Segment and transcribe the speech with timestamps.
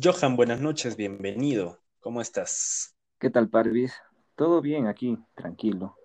[0.00, 1.80] Johan, buenas noches, bienvenido.
[1.98, 2.94] ¿Cómo estás?
[3.18, 3.94] ¿Qué tal, Parvis?
[4.36, 5.96] Todo bien aquí, tranquilo.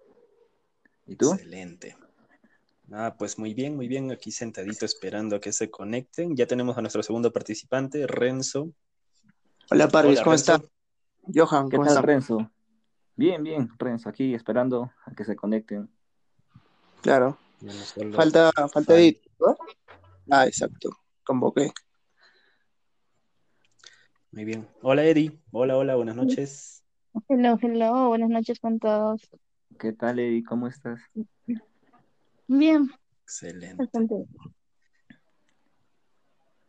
[1.06, 1.32] ¿Y tú?
[1.34, 1.96] Excelente.
[2.92, 6.36] Ah, pues muy bien, muy bien, aquí sentadito esperando a que se conecten.
[6.36, 8.72] Ya tenemos a nuestro segundo participante, Renzo.
[9.70, 10.62] Hola, Parvis, ¿cómo estás?
[11.32, 12.52] Johan, ¿qué tal, Renzo?
[13.16, 15.88] Bien, bien, Renzo, aquí esperando a que se conecten.
[17.02, 17.38] Claro.
[18.16, 19.56] Falta, falta edit, ¿no?
[20.32, 20.90] Ah, exacto,
[21.24, 21.72] convoqué.
[24.34, 24.68] Muy bien.
[24.82, 25.40] Hola, Eddie.
[25.52, 26.84] Hola, hola, buenas noches.
[27.30, 29.22] Hello, hello, buenas noches con todos.
[29.78, 30.44] ¿Qué tal, Eddie?
[30.44, 31.00] ¿Cómo estás?
[32.48, 32.90] Bien.
[33.22, 33.88] Excelente.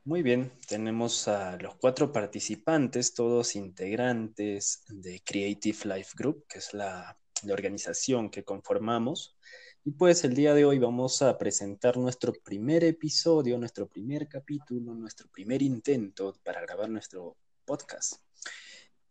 [0.04, 6.74] Muy bien, tenemos a los cuatro participantes, todos integrantes de Creative Life Group, que es
[6.74, 9.38] la, la, organización que conformamos.
[9.86, 14.94] Y pues el día de hoy vamos a presentar nuestro primer episodio, nuestro primer capítulo,
[14.94, 18.14] nuestro primer intento para grabar nuestro podcast.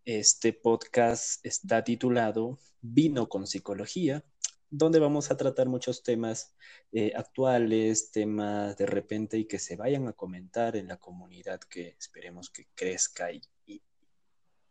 [0.06, 4.24] Este podcast está titulado Vino con Psicología,
[4.70, 6.56] donde vamos a tratar muchos temas
[6.92, 11.96] eh, actuales, temas de repente y que se vayan a comentar en la comunidad que
[12.00, 13.42] esperemos que crezca y,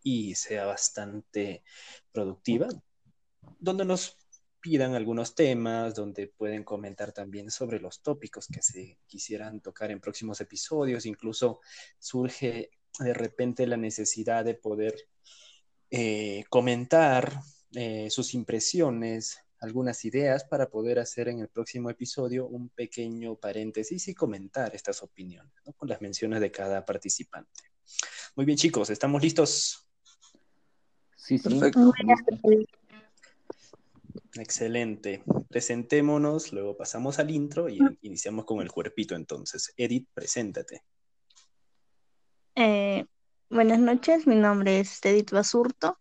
[0.02, 1.62] y, sea bastante
[2.12, 2.68] productiva,
[3.58, 4.18] donde nos
[4.60, 10.00] pidan algunos temas, donde pueden comentar también sobre los tópicos que se quisieran tocar en
[10.00, 11.60] próximos episodios, incluso
[11.98, 14.94] surge de repente la necesidad de poder
[15.90, 17.40] eh, comentar
[17.74, 24.08] eh, sus impresiones, algunas ideas para poder hacer en el próximo episodio un pequeño paréntesis
[24.08, 27.62] y comentar estas opiniones con las menciones de cada participante.
[28.34, 29.88] Muy bien chicos, ¿estamos listos?
[31.16, 31.48] Sí, sí.
[31.48, 31.92] Perfecto.
[34.34, 35.22] Excelente.
[35.48, 39.72] Presentémonos, luego pasamos al intro y iniciamos con el cuerpito entonces.
[39.76, 40.82] Edith, preséntate.
[42.54, 43.06] Eh,
[43.48, 45.98] buenas noches, mi nombre es Edith Basurto,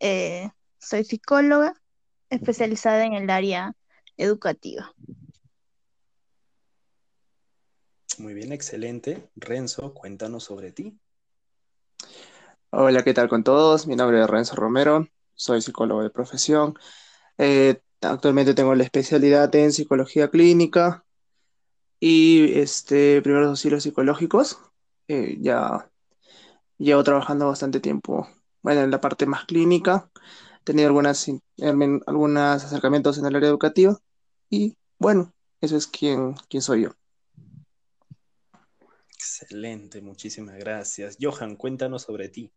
[0.00, 1.80] eh, soy psicóloga
[2.28, 3.72] especializada en el área
[4.16, 4.92] educativa.
[8.18, 9.28] Muy bien, excelente.
[9.36, 10.98] Renzo, cuéntanos sobre ti.
[12.70, 13.86] Hola, ¿qué tal con todos?
[13.86, 16.74] Mi nombre es Renzo Romero, soy psicólogo de profesión.
[17.38, 21.04] Eh, actualmente tengo la especialidad en psicología clínica
[22.00, 24.58] y este, primeros auxilios psicológicos
[25.08, 25.90] eh, ya
[26.78, 28.28] llevo trabajando bastante tiempo,
[28.62, 30.10] bueno, en la parte más clínica,
[30.60, 31.26] he tenido algunas,
[32.06, 33.98] algunos acercamientos en el área educativa
[34.50, 36.90] y bueno, eso es quien, quién soy yo.
[39.10, 41.16] Excelente, muchísimas gracias.
[41.20, 42.52] Johan, cuéntanos sobre ti.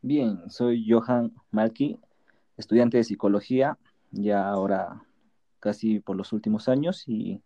[0.00, 1.98] Bien, soy Johan Malki,
[2.56, 3.78] estudiante de psicología,
[4.10, 5.04] ya ahora
[5.60, 7.42] casi por los últimos años y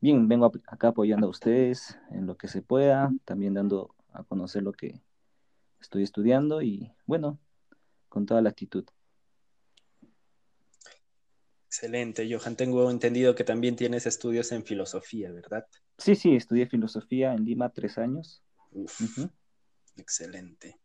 [0.00, 4.62] bien, vengo acá apoyando a ustedes en lo que se pueda, también dando a conocer
[4.62, 5.00] lo que
[5.80, 7.38] estoy estudiando y bueno,
[8.08, 8.84] con toda la actitud.
[11.66, 12.56] Excelente, Johan.
[12.56, 15.66] Tengo entendido que también tienes estudios en filosofía, ¿verdad?
[15.98, 18.42] Sí, sí, estudié filosofía en Lima tres años.
[19.96, 20.80] Excelente.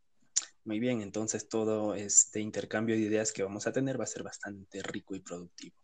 [0.65, 4.23] Muy bien, entonces todo este intercambio de ideas que vamos a tener va a ser
[4.23, 5.75] bastante rico y productivo.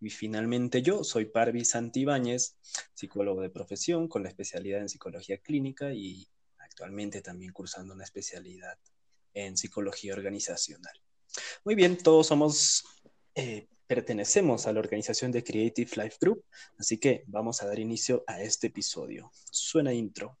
[0.00, 2.56] Y finalmente yo soy Parvi Santibáñez,
[2.94, 6.26] psicólogo de profesión con la especialidad en psicología clínica y
[6.58, 8.78] actualmente también cursando una especialidad
[9.34, 10.94] en psicología organizacional.
[11.64, 12.84] Muy bien, todos somos,
[13.34, 16.44] eh, pertenecemos a la organización de Creative Life Group,
[16.78, 19.30] así que vamos a dar inicio a este episodio.
[19.50, 20.38] Suena intro.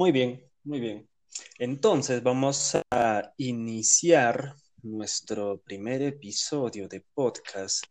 [0.00, 1.10] Muy bien, muy bien.
[1.58, 7.84] Entonces vamos a iniciar nuestro primer episodio de podcast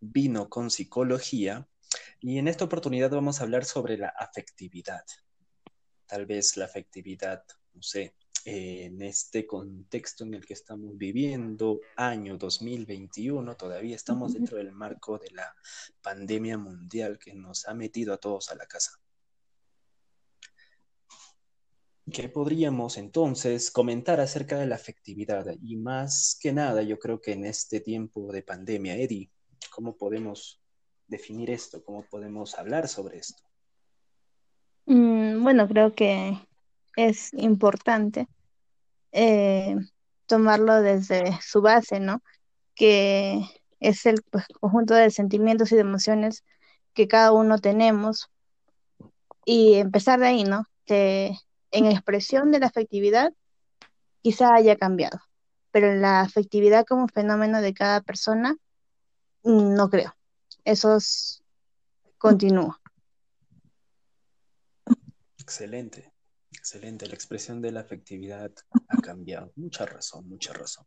[0.00, 1.68] Vino con Psicología
[2.18, 5.04] y en esta oportunidad vamos a hablar sobre la afectividad.
[6.06, 7.44] Tal vez la afectividad,
[7.74, 14.56] no sé, en este contexto en el que estamos viviendo, año 2021, todavía estamos dentro
[14.56, 15.54] del marco de la
[16.02, 19.00] pandemia mundial que nos ha metido a todos a la casa.
[22.12, 25.44] ¿Qué podríamos entonces comentar acerca de la afectividad?
[25.60, 29.30] Y más que nada, yo creo que en este tiempo de pandemia, Eddie,
[29.74, 30.62] ¿cómo podemos
[31.08, 31.82] definir esto?
[31.84, 33.42] ¿Cómo podemos hablar sobre esto?
[34.86, 36.38] Mm, bueno, creo que
[36.96, 38.28] es importante
[39.10, 39.74] eh,
[40.26, 42.22] tomarlo desde su base, ¿no?
[42.76, 43.40] Que
[43.80, 46.44] es el pues, conjunto de sentimientos y de emociones
[46.94, 48.30] que cada uno tenemos
[49.44, 50.62] y empezar de ahí, ¿no?
[51.70, 53.32] En expresión de la afectividad
[54.22, 55.20] quizá haya cambiado,
[55.70, 58.56] pero la afectividad como fenómeno de cada persona,
[59.44, 60.16] no creo.
[60.64, 60.98] Eso
[62.18, 62.80] continúa.
[65.38, 66.12] Excelente,
[66.50, 67.06] excelente.
[67.06, 68.50] La expresión de la afectividad
[68.88, 69.52] ha cambiado.
[69.54, 70.84] Mucha razón, mucha razón.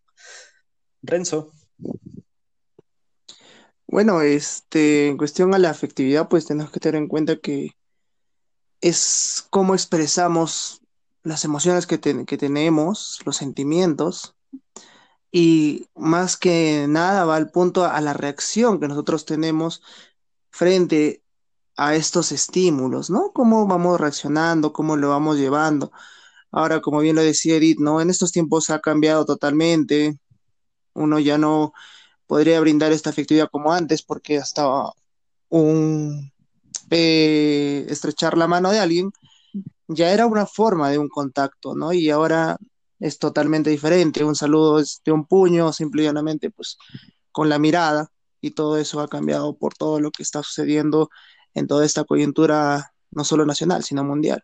[1.02, 1.54] Renzo.
[3.88, 7.79] Bueno, este, en cuestión a la afectividad, pues tenemos que tener en cuenta que
[8.82, 10.82] es cómo expresamos
[11.24, 14.36] las emociones que, que tenemos, los sentimientos,
[15.32, 19.82] y más que nada va al punto a la reacción que nosotros tenemos
[20.50, 21.24] frente
[21.78, 23.32] a estos estímulos, ¿no?
[23.34, 25.92] Cómo vamos reaccionando, cómo lo vamos llevando.
[26.52, 28.02] Ahora, como bien lo decía Edith, ¿no?
[28.02, 30.20] En estos tiempos ha cambiado totalmente.
[30.94, 31.74] Uno ya no
[32.28, 34.68] podría brindar esta afectividad como antes porque hasta
[35.50, 36.32] un
[36.92, 39.12] eh, estrechar la mano de alguien
[39.88, 41.92] ya era una forma de un contacto, ¿no?
[41.94, 42.58] Y ahora
[43.00, 44.24] es totalmente diferente.
[44.24, 46.78] Un saludo es de un puño, simplemente pues
[47.32, 51.10] con la mirada y todo eso ha cambiado por todo lo que está sucediendo
[51.54, 54.44] en toda esta coyuntura, no solo nacional, sino mundial.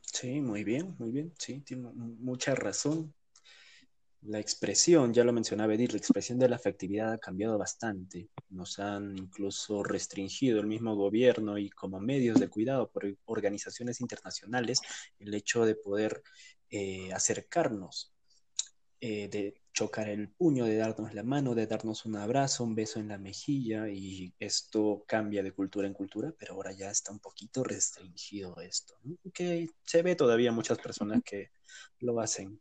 [0.00, 3.12] Sí, muy bien, muy bien, sí, tiene mucha razón.
[4.28, 8.28] La expresión, ya lo mencionaba Edith, la expresión de la afectividad ha cambiado bastante.
[8.48, 14.80] Nos han incluso restringido el mismo gobierno y como medios de cuidado por organizaciones internacionales
[15.20, 16.24] el hecho de poder
[16.70, 18.12] eh, acercarnos,
[19.00, 22.98] eh, de chocar el puño, de darnos la mano, de darnos un abrazo, un beso
[22.98, 27.20] en la mejilla y esto cambia de cultura en cultura, pero ahora ya está un
[27.20, 28.98] poquito restringido esto,
[29.32, 31.50] que se ve todavía muchas personas que
[32.00, 32.60] lo hacen,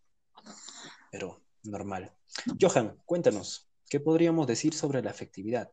[1.09, 2.11] pero normal.
[2.59, 5.71] Johan, cuéntanos, ¿qué podríamos decir sobre la afectividad?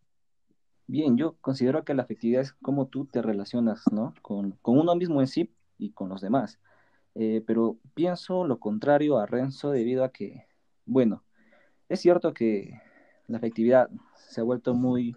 [0.87, 4.15] Bien, yo considero que la afectividad es cómo tú te relacionas, ¿no?
[4.21, 6.59] Con, uno mismo en sí y con los demás.
[7.15, 10.47] Eh, pero pienso lo contrario a Renzo debido a que,
[10.85, 11.23] bueno,
[11.89, 12.81] es cierto que
[13.27, 15.17] la afectividad se ha vuelto muy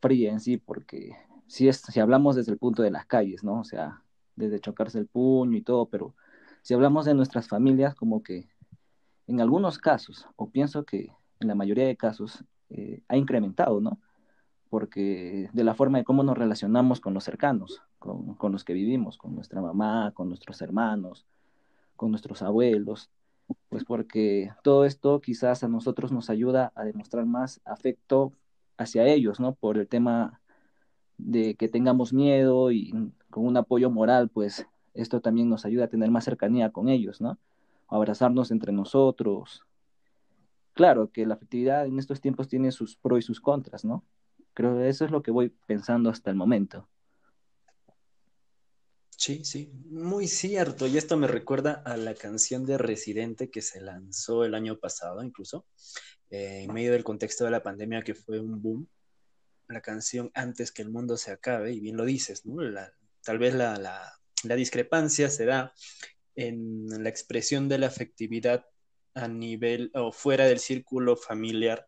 [0.00, 1.16] fría en sí, porque
[1.46, 3.60] si, es, si hablamos desde el punto de las calles, ¿no?
[3.60, 4.02] O sea,
[4.36, 6.14] desde chocarse el puño y todo, pero
[6.62, 8.48] si hablamos de nuestras familias, como que
[9.26, 11.10] en algunos casos, o pienso que
[11.40, 13.98] en la mayoría de casos, eh, ha incrementado, ¿no?
[14.70, 18.72] Porque de la forma de cómo nos relacionamos con los cercanos, con, con, los que
[18.72, 21.26] vivimos, con nuestra mamá, con nuestros hermanos,
[21.96, 23.10] con nuestros abuelos,
[23.68, 28.32] pues porque todo esto quizás a nosotros nos ayuda a demostrar más afecto
[28.78, 29.54] hacia ellos, ¿no?
[29.54, 30.40] Por el tema
[31.18, 32.92] de que tengamos miedo y
[33.30, 37.20] con un apoyo moral, pues esto también nos ayuda a tener más cercanía con ellos,
[37.20, 37.38] ¿no?
[37.96, 39.62] Abrazarnos entre nosotros.
[40.74, 44.04] Claro que la afectividad en estos tiempos tiene sus pros y sus contras, ¿no?
[44.54, 46.88] Creo que eso es lo que voy pensando hasta el momento.
[49.16, 50.86] Sí, sí, muy cierto.
[50.86, 55.22] Y esto me recuerda a la canción de Residente que se lanzó el año pasado,
[55.22, 55.66] incluso,
[56.30, 58.88] eh, en medio del contexto de la pandemia que fue un boom.
[59.68, 62.56] La canción Antes que el mundo se acabe, y bien lo dices, ¿no?
[63.22, 64.12] tal vez la, la,
[64.42, 65.72] la discrepancia se da
[66.36, 68.66] en la expresión de la afectividad
[69.14, 71.86] a nivel o fuera del círculo familiar,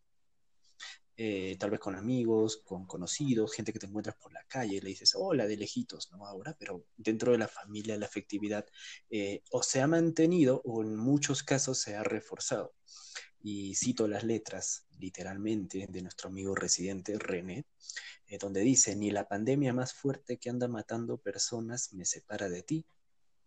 [1.16, 4.80] eh, tal vez con amigos, con conocidos, gente que te encuentras por la calle, y
[4.80, 6.26] le dices, hola, de lejitos, ¿no?
[6.26, 8.66] Ahora, pero dentro de la familia la afectividad
[9.10, 12.74] eh, o se ha mantenido o en muchos casos se ha reforzado.
[13.40, 17.66] Y cito las letras, literalmente, de nuestro amigo residente René,
[18.26, 22.62] eh, donde dice, ni la pandemia más fuerte que anda matando personas me separa de
[22.62, 22.86] ti,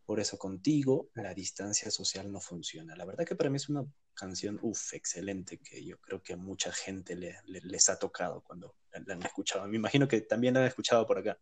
[0.07, 2.95] por eso contigo la distancia social no funciona.
[2.95, 6.37] La verdad que para mí es una canción, uff, excelente, que yo creo que a
[6.37, 9.67] mucha gente le, les ha tocado cuando la, han escuchado.
[9.67, 11.37] Me imagino que también la han escuchado por acá.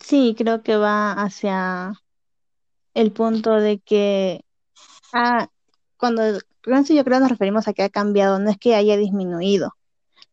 [0.00, 1.92] Sí, creo que va hacia
[2.92, 4.44] el punto de que
[5.12, 5.48] ah,
[5.96, 9.76] cuando yo creo nos referimos a que ha cambiado, no es que haya disminuido,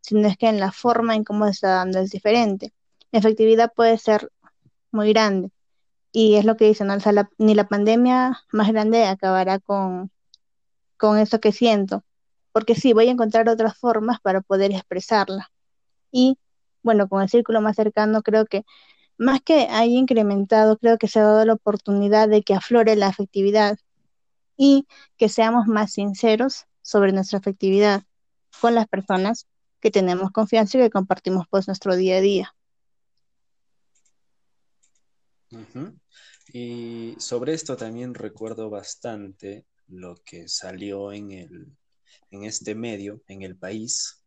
[0.02, 2.74] sino es que en la forma en cómo se está dando es diferente.
[3.12, 4.32] La efectividad puede ser
[4.96, 5.52] muy grande.
[6.12, 6.96] Y es lo que dicen, ¿no?
[7.38, 10.12] ni la pandemia más grande acabará con,
[10.98, 12.04] con eso que siento.
[12.54, 15.52] Porque sí, voy a encontrar otras formas para poder expresarla.
[16.12, 16.38] Y
[16.84, 18.64] bueno, con el círculo más cercano creo que
[19.18, 23.08] más que haya incrementado, creo que se ha dado la oportunidad de que aflore la
[23.08, 23.78] afectividad
[24.58, 24.88] y
[25.18, 28.04] que seamos más sinceros sobre nuestra afectividad
[28.62, 29.48] con las personas
[29.80, 32.56] que tenemos confianza y que compartimos pues nuestro día a día.
[36.54, 41.68] Y sobre esto también recuerdo bastante lo que salió en, el,
[42.32, 44.24] en este medio, en el país,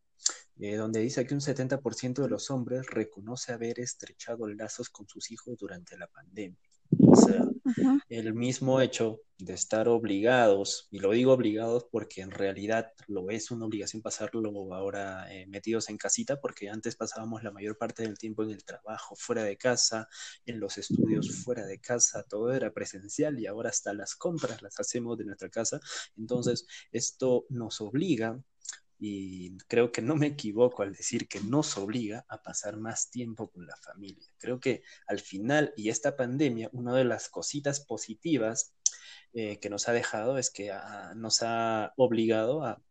[0.59, 5.31] eh, donde dice que un 70% de los hombres reconoce haber estrechado lazos con sus
[5.31, 6.57] hijos durante la pandemia.
[6.99, 7.47] O sea,
[8.09, 13.51] el mismo hecho de estar obligados, y lo digo obligados porque en realidad lo es
[13.51, 18.17] una obligación pasarlo ahora eh, metidos en casita, porque antes pasábamos la mayor parte del
[18.17, 20.09] tiempo en el trabajo, fuera de casa,
[20.45, 24.77] en los estudios fuera de casa, todo era presencial y ahora hasta las compras las
[24.79, 25.79] hacemos de nuestra casa.
[26.17, 28.43] Entonces, esto nos obliga
[28.99, 33.49] y creo que no me equivoco al decir que nos obliga a pasar más tiempo
[33.49, 34.29] con la familia.
[34.37, 38.75] Creo que al final, y esta pandemia, una de las cositas positivas
[39.31, 40.73] eh, que nos ha dejado es que
[41.15, 42.81] nos ha obligado a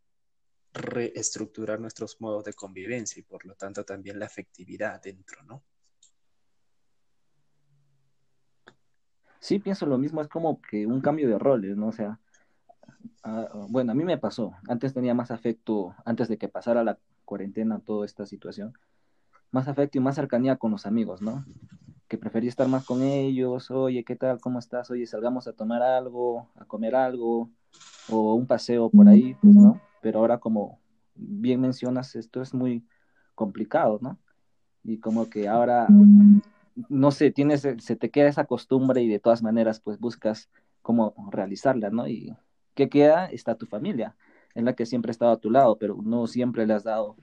[0.72, 5.62] reestructurar nuestros modos de convivencia y por lo tanto también la afectividad dentro, ¿no?
[9.40, 11.88] Sí, pienso lo mismo, es como que un cambio de roles, ¿no?
[11.88, 12.18] O sea,
[13.68, 14.54] bueno, a mí me pasó.
[14.68, 18.72] Antes tenía más afecto, antes de que pasara la cuarentena, toda esta situación,
[19.50, 21.44] más afecto y más cercanía con los amigos, ¿no?
[22.08, 24.40] Que prefería estar más con ellos, oye, ¿qué tal?
[24.40, 24.90] ¿Cómo estás?
[24.90, 27.50] Oye, salgamos a tomar algo, a comer algo,
[28.08, 29.80] o un paseo por ahí, pues, ¿no?
[30.00, 30.78] Pero ahora, como
[31.14, 32.84] bien mencionas, esto es muy
[33.34, 34.18] complicado, ¿no?
[34.84, 35.86] Y como que ahora,
[36.88, 40.48] no sé, tienes, se te queda esa costumbre y de todas maneras, pues buscas
[40.80, 42.08] cómo realizarla, ¿no?
[42.08, 42.34] Y
[42.78, 43.26] ¿Qué queda?
[43.26, 44.14] Está tu familia,
[44.54, 47.16] en la que siempre ha estado a tu lado, pero no siempre le has dado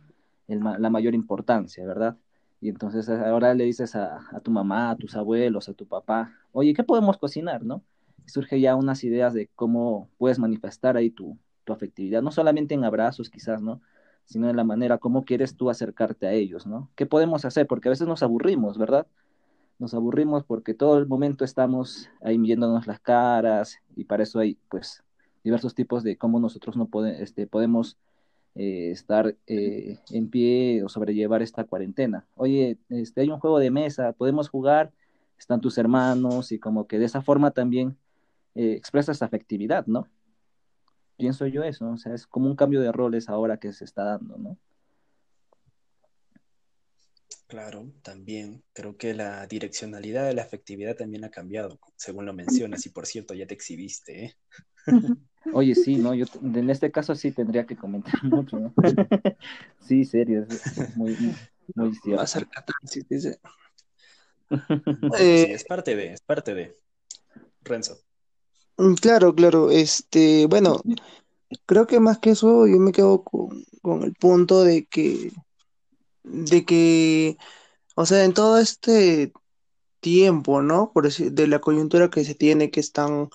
[0.49, 2.17] la mayor importancia, ¿verdad?
[2.59, 6.73] Y entonces ahora le dices a, tu mamá, a tus abuelos, a tu papá, oye,
[6.73, 7.81] ¿qué podemos cocinar, no?
[8.25, 12.73] Y surge ya unas ideas de cómo puedes manifestar ahí tu, tu afectividad, no solamente
[12.73, 13.79] en abrazos quizás, ¿no?
[14.25, 16.91] Sino en la manera cómo quieres tú acercarte a ellos, ¿no?
[16.95, 17.65] ¿Qué podemos hacer?
[17.65, 19.07] Porque a veces nos aburrimos, ¿verdad?
[19.79, 24.57] Nos aburrimos porque todo el momento estamos ahí viéndonos las caras y para eso hay,
[24.67, 25.04] pues,
[25.45, 27.97] diversos tipos de cómo nosotros no este, podemos
[28.55, 32.25] eh, estar eh, en pie o sobrellevar esta cuarentena.
[32.35, 34.91] Oye, este, hay un juego de mesa, podemos jugar,
[35.37, 37.95] están tus hermanos y como que de esa forma también
[38.55, 40.07] eh, expresas afectividad, ¿no?
[41.15, 44.03] Pienso yo eso, o sea, es como un cambio de roles ahora que se está
[44.03, 44.57] dando, ¿no?
[47.55, 52.85] Claro, también creo que la direccionalidad de la afectividad también ha cambiado, según lo mencionas,
[52.85, 54.35] y por cierto, ya te exhibiste, ¿eh?
[55.53, 58.73] Oye, sí, no, yo en este caso sí tendría que comentar mucho, ¿no?
[59.79, 61.15] sí, serio, es muy,
[61.75, 62.17] muy cierto.
[62.17, 63.39] Va a ser catarsis, dice.
[65.17, 66.75] Sí, es parte de, es parte de.
[67.61, 67.99] Renzo.
[68.75, 70.81] Mm, claro, claro, este, bueno,
[71.65, 75.31] creo que más que eso yo me quedo con, con el punto de que,
[76.25, 77.37] de que,
[77.95, 79.33] o sea, en todo este
[80.01, 80.91] tiempo, ¿no?
[80.93, 83.29] Por decir, de la coyuntura que se tiene, que están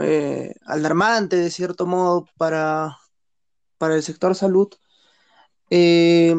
[0.00, 2.98] eh, alarmante de cierto modo para,
[3.78, 4.68] para el sector salud.
[5.70, 6.36] Eh,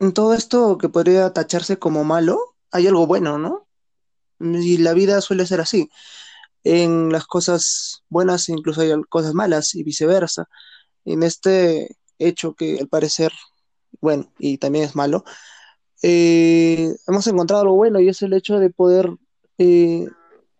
[0.00, 3.66] en todo esto que podría tacharse como malo, hay algo bueno, ¿no?
[4.40, 5.90] Y la vida suele ser así.
[6.64, 10.48] En las cosas buenas incluso hay cosas malas y viceversa.
[11.04, 13.32] En este hecho que al parecer,
[14.00, 15.24] bueno, y también es malo,
[16.02, 19.10] eh, hemos encontrado algo bueno y es el hecho de poder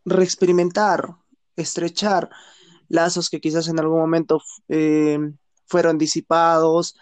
[0.04, 1.16] reexperimentar
[1.56, 2.30] estrechar
[2.88, 5.18] lazos que quizás en algún momento eh,
[5.66, 6.97] fueron disipados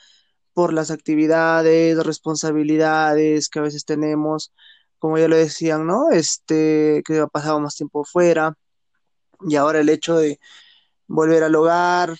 [0.52, 4.52] por las actividades, responsabilidades que a veces tenemos,
[4.98, 6.10] como ya lo decían, ¿no?
[6.10, 8.54] Este, que pasado más tiempo fuera,
[9.48, 10.40] y ahora el hecho de
[11.06, 12.16] volver al hogar,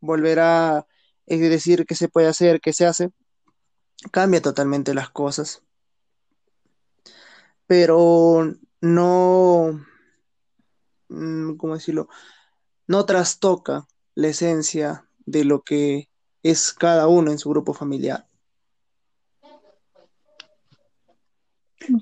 [0.00, 0.86] volver a
[1.26, 3.10] decir qué se puede hacer, qué se hace,
[4.10, 5.62] cambia totalmente las cosas.
[7.66, 9.80] Pero no,
[11.14, 12.08] Mm, ¿cómo decirlo?
[12.86, 16.08] No trastoca la esencia de lo que
[16.42, 18.26] es cada uno en su grupo familiar.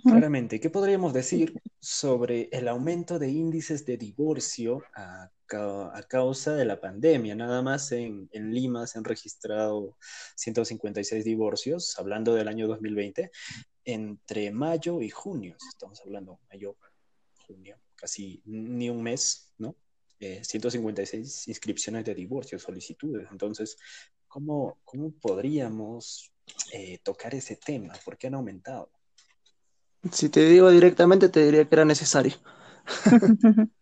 [0.03, 5.31] Claramente, ¿qué podríamos decir sobre el aumento de índices de divorcio a,
[6.09, 7.35] causa de la pandemia?
[7.35, 9.97] Nada más en, en, Lima se han registrado
[10.37, 13.31] 156 divorcios, hablando del año 2020,
[13.85, 16.77] entre mayo y junio, estamos hablando mayo,
[17.47, 19.77] junio casi ni un mes, ¿no?
[20.19, 23.29] 156 eh, inscripciones de divorcio, solicitudes.
[23.31, 23.77] Entonces,
[24.27, 26.33] ¿cómo, cómo podríamos
[26.73, 27.95] eh, tocar ese tema?
[28.05, 28.91] ¿Por qué han aumentado?
[30.11, 32.35] Si te digo directamente, te diría que era necesario.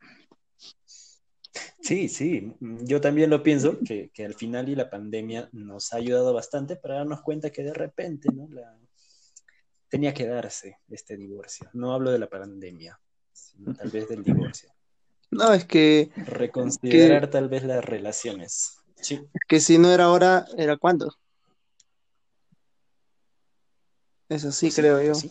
[1.90, 6.32] Sí, sí, yo también lo pienso, que, al final y la pandemia nos ha ayudado
[6.32, 8.48] bastante para darnos cuenta que de repente, ¿no?
[9.88, 11.68] Tenía que darse este divorcio.
[11.72, 13.00] No hablo de la pandemia,
[13.76, 14.70] tal vez del divorcio.
[15.32, 16.10] No, es que...
[16.14, 18.78] Reconsiderar tal vez las relaciones.
[18.94, 19.20] Sí.
[19.48, 21.12] Que si no era ahora, ¿era cuándo?
[24.28, 25.14] Eso sí, creo yo.
[25.14, 25.30] Si,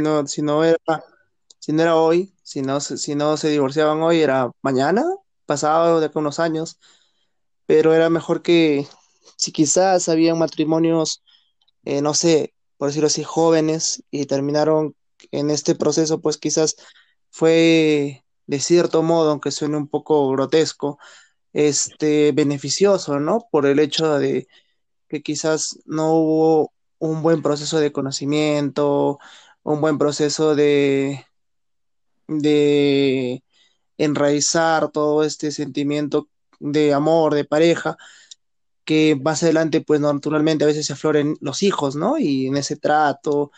[0.00, 1.04] no, si, no era,
[1.58, 5.04] si no era hoy, si no, si no se divorciaban hoy, era mañana,
[5.48, 6.78] pasado de acá unos años.
[7.66, 8.86] Pero era mejor que
[9.36, 11.22] si quizás habían matrimonios,
[11.84, 14.94] eh, no sé, por decirlo así, jóvenes y terminaron
[15.32, 16.76] en este proceso, pues quizás
[17.30, 20.98] fue de cierto modo, aunque suene un poco grotesco,
[21.52, 23.46] este, beneficioso, ¿no?
[23.50, 24.48] Por el hecho de
[25.08, 29.18] que quizás no hubo un buen proceso de conocimiento,
[29.62, 31.26] un buen proceso de,
[32.28, 33.42] de
[33.98, 36.28] enraizar todo este sentimiento
[36.60, 37.96] de amor, de pareja,
[38.84, 42.16] que más adelante, pues naturalmente a veces se afloren los hijos, ¿no?
[42.16, 43.52] Y en ese trato,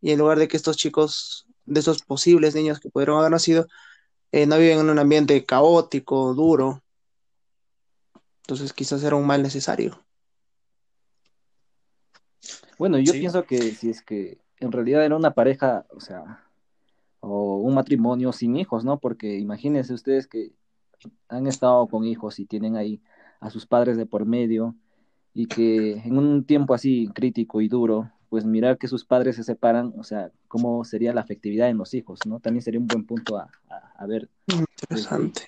[0.00, 3.66] y en lugar de que estos chicos, de esos posibles niños que pudieron haber nacido,
[4.30, 6.82] eh, no viven en un ambiente caótico, duro.
[8.42, 10.00] Entonces quizás era un mal necesario.
[12.78, 16.47] Bueno, yo pienso que si es que en realidad era una pareja, o sea,
[17.20, 18.98] o un matrimonio sin hijos, ¿no?
[18.98, 20.52] Porque imagínense ustedes que
[21.28, 23.00] han estado con hijos y tienen ahí
[23.40, 24.74] a sus padres de por medio
[25.34, 29.44] y que en un tiempo así crítico y duro, pues mirar que sus padres se
[29.44, 32.40] separan, o sea, cómo sería la afectividad en los hijos, ¿no?
[32.40, 33.50] También sería un buen punto a,
[33.96, 34.28] a, ver.
[34.82, 35.42] Interesante.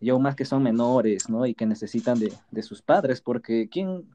[0.00, 1.46] y aún más que son menores, ¿no?
[1.46, 4.08] Y que necesitan de, de sus padres, porque ¿quién,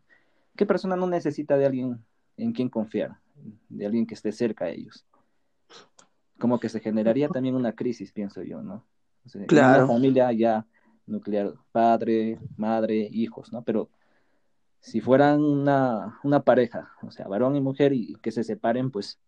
[0.56, 2.04] ¿qué persona no necesita de alguien
[2.38, 3.18] en quien confiar?
[3.70, 5.06] De alguien que esté cerca de ellos.
[6.40, 8.86] Como que se generaría también una crisis, pienso yo, ¿no?
[9.48, 9.86] claro.
[9.86, 10.66] Una familia ya
[11.06, 13.62] nuclear, padre, madre, hijos, ¿no?
[13.64, 13.90] Pero
[14.80, 19.20] si fueran una, una pareja, o sea, varón y mujer, y que se separen, pues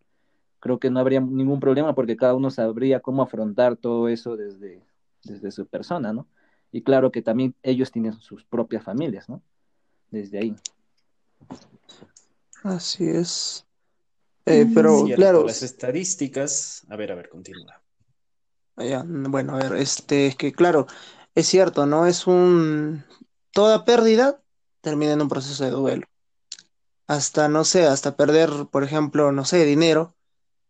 [0.60, 4.82] creo que no habría ningún problema porque cada uno sabría cómo afrontar todo eso desde,
[5.24, 6.26] desde su persona, ¿no?
[6.72, 9.42] Y claro que también ellos tienen sus propias familias, ¿no?
[10.10, 10.56] Desde ahí.
[12.64, 13.68] Así es.
[14.46, 15.46] Eh, pero claro.
[15.46, 16.86] Las estadísticas.
[16.90, 17.82] A ver, a ver, continúa.
[18.76, 20.88] Ah, bueno, a ver, este, es que claro,
[21.36, 22.06] es cierto, ¿no?
[22.08, 23.04] Es un.
[23.52, 24.42] Toda pérdida
[24.82, 26.08] termina en un proceso de duelo.
[27.08, 30.16] Hasta, no sé, hasta perder, por ejemplo, no sé, dinero,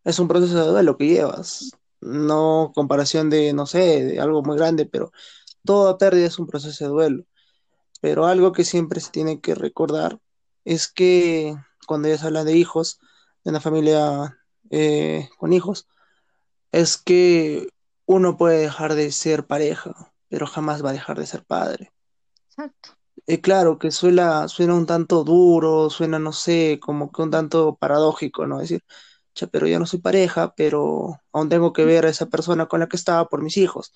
[0.04, 1.72] es un proceso de duelo que llevas.
[2.00, 5.10] No comparación de, no sé, de algo muy grande, pero
[5.64, 7.24] toda pérdida es un proceso de duelo.
[8.02, 10.20] Pero algo que siempre se tiene que recordar
[10.66, 11.56] es que
[11.86, 13.00] cuando ya se habla de hijos,
[13.44, 14.38] de una familia
[14.70, 15.86] eh, con hijos,
[16.72, 17.68] es que
[18.06, 21.92] uno puede dejar de ser pareja, pero jamás va a dejar de ser padre.
[22.48, 22.90] Exacto.
[23.26, 27.76] Y claro, que suena, suena un tanto duro, suena, no sé, como que un tanto
[27.76, 28.58] paradójico, ¿no?
[28.58, 28.82] decir,
[29.50, 32.88] pero ya no soy pareja, pero aún tengo que ver a esa persona con la
[32.88, 33.92] que estaba por mis hijos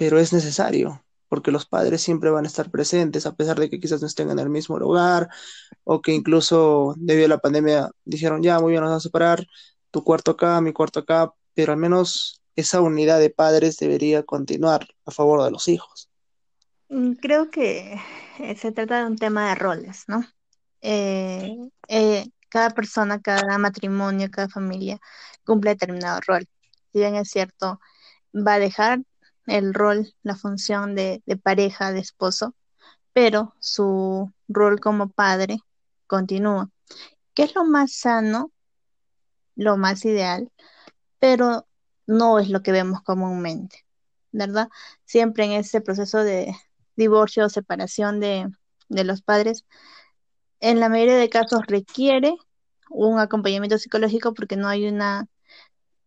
[0.00, 3.78] pero es necesario, porque los padres siempre van a estar presentes, a pesar de que
[3.78, 5.28] quizás no estén en el mismo lugar,
[5.84, 9.46] o que incluso debido a la pandemia dijeron, ya, muy bien, nos vamos a separar,
[9.92, 14.88] tu cuarto acá, mi cuarto acá, pero al menos esa unidad de padres debería continuar
[15.06, 16.10] a favor de los hijos.
[16.88, 18.00] Mm, creo que
[18.40, 20.24] eh, se trata de un tema de roles, ¿no?
[20.80, 24.98] Eh, eh, cada persona, cada matrimonio, cada familia
[25.44, 26.44] cumple determinado rol.
[26.92, 27.78] Si bien es cierto,
[28.34, 29.02] va a dejar
[29.46, 32.54] el rol, la función de, pareja, de esposo,
[33.12, 35.58] pero su rol como padre
[36.06, 36.70] continúa.
[37.34, 38.52] ¿Qué es lo más sano,
[39.56, 40.50] lo más ideal?
[41.18, 41.66] Pero
[42.06, 43.84] no es lo que vemos comúnmente,
[44.32, 44.68] ¿verdad?
[45.04, 46.54] Siempre en ese proceso de
[46.96, 48.48] divorcio o separación de,
[48.88, 49.64] de los padres,
[50.60, 52.36] en la mayoría de casos requiere
[52.90, 55.28] un acompañamiento psicológico porque no hay una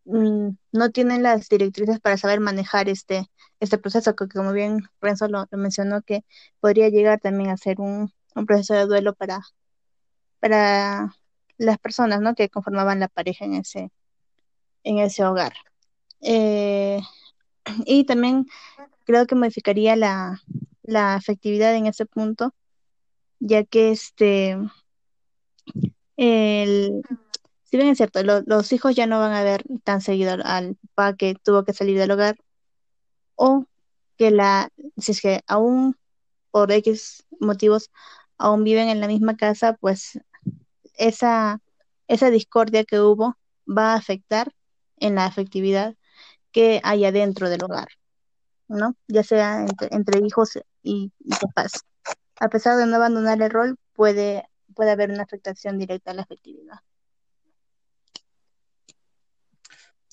[0.06, 5.48] no tienen las directrices para saber manejar este, este proceso, que como bien Renzo lo,
[5.52, 6.26] mencionó, que
[6.60, 8.12] podría llegar también a ser un,
[8.48, 9.42] proceso de duelo para,
[10.40, 11.16] para
[11.58, 12.36] las personas ¿no?
[12.36, 13.92] que conformaban la pareja en ese,
[14.84, 15.54] en ese hogar.
[16.22, 17.00] Eh,
[17.86, 18.46] y también
[19.06, 20.42] creo que modificaría la,
[20.82, 22.54] la afectividad en ese punto,
[23.40, 24.58] ya que este
[26.18, 27.02] el,
[27.74, 31.16] si bien es cierto, los hijos ya no van a ver tan seguido al papá
[31.18, 32.38] que tuvo que salir del hogar,
[33.34, 33.66] o
[34.16, 35.98] que la, si es que aún
[36.52, 37.90] por X motivos
[38.38, 40.20] aún viven en la misma casa, pues
[41.00, 41.62] esa,
[42.08, 44.54] esa discordia que hubo va a afectar
[44.98, 45.96] en la afectividad
[46.52, 47.88] que hay adentro del hogar,
[48.68, 48.96] ¿no?
[49.08, 51.72] Ya sea entre, hijos y, papás.
[52.40, 56.22] A pesar de no abandonar el rol, puede, puede haber una afectación directa a la
[56.22, 56.82] afectividad.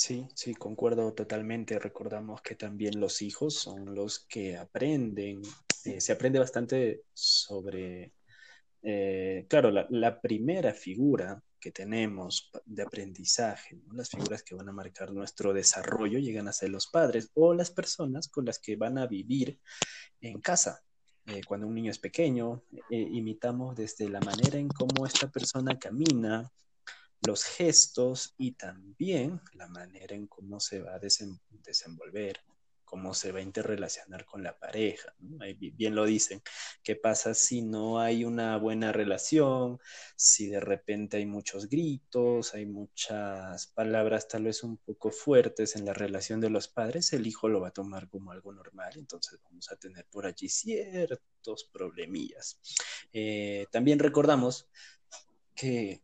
[0.01, 1.79] Sí, sí, concuerdo totalmente.
[1.79, 5.43] Recordamos que también los hijos son los que aprenden,
[5.85, 8.15] eh, se aprende bastante sobre
[8.81, 15.13] eh, claro, la, primera figura que tenemos de aprendizaje, las figuras que van a marcar
[15.13, 19.07] nuestro desarrollo llegan a ser los padres o las personas con las que van a
[19.07, 19.61] vivir
[20.23, 20.83] en casa.
[21.27, 26.51] Eh, cuando un niño es pequeño, imitamos desde la manera en cómo esta persona camina,
[27.27, 32.41] los gestos y también la manera en cómo se va a desenvolver,
[32.91, 35.15] cómo se va a interrelacionar con la pareja.
[35.19, 36.43] bien lo dicen,
[36.83, 39.79] ¿qué pasa si no hay una buena relación?
[40.17, 45.85] Si de repente hay muchos gritos, hay muchas palabras tal vez un poco fuertes en
[45.85, 49.39] la relación de los padres, el hijo lo va a tomar como algo normal, entonces
[49.45, 52.59] vamos a tener por allí ciertos problemillas.
[53.13, 54.69] Eh, también recordamos
[55.55, 56.03] que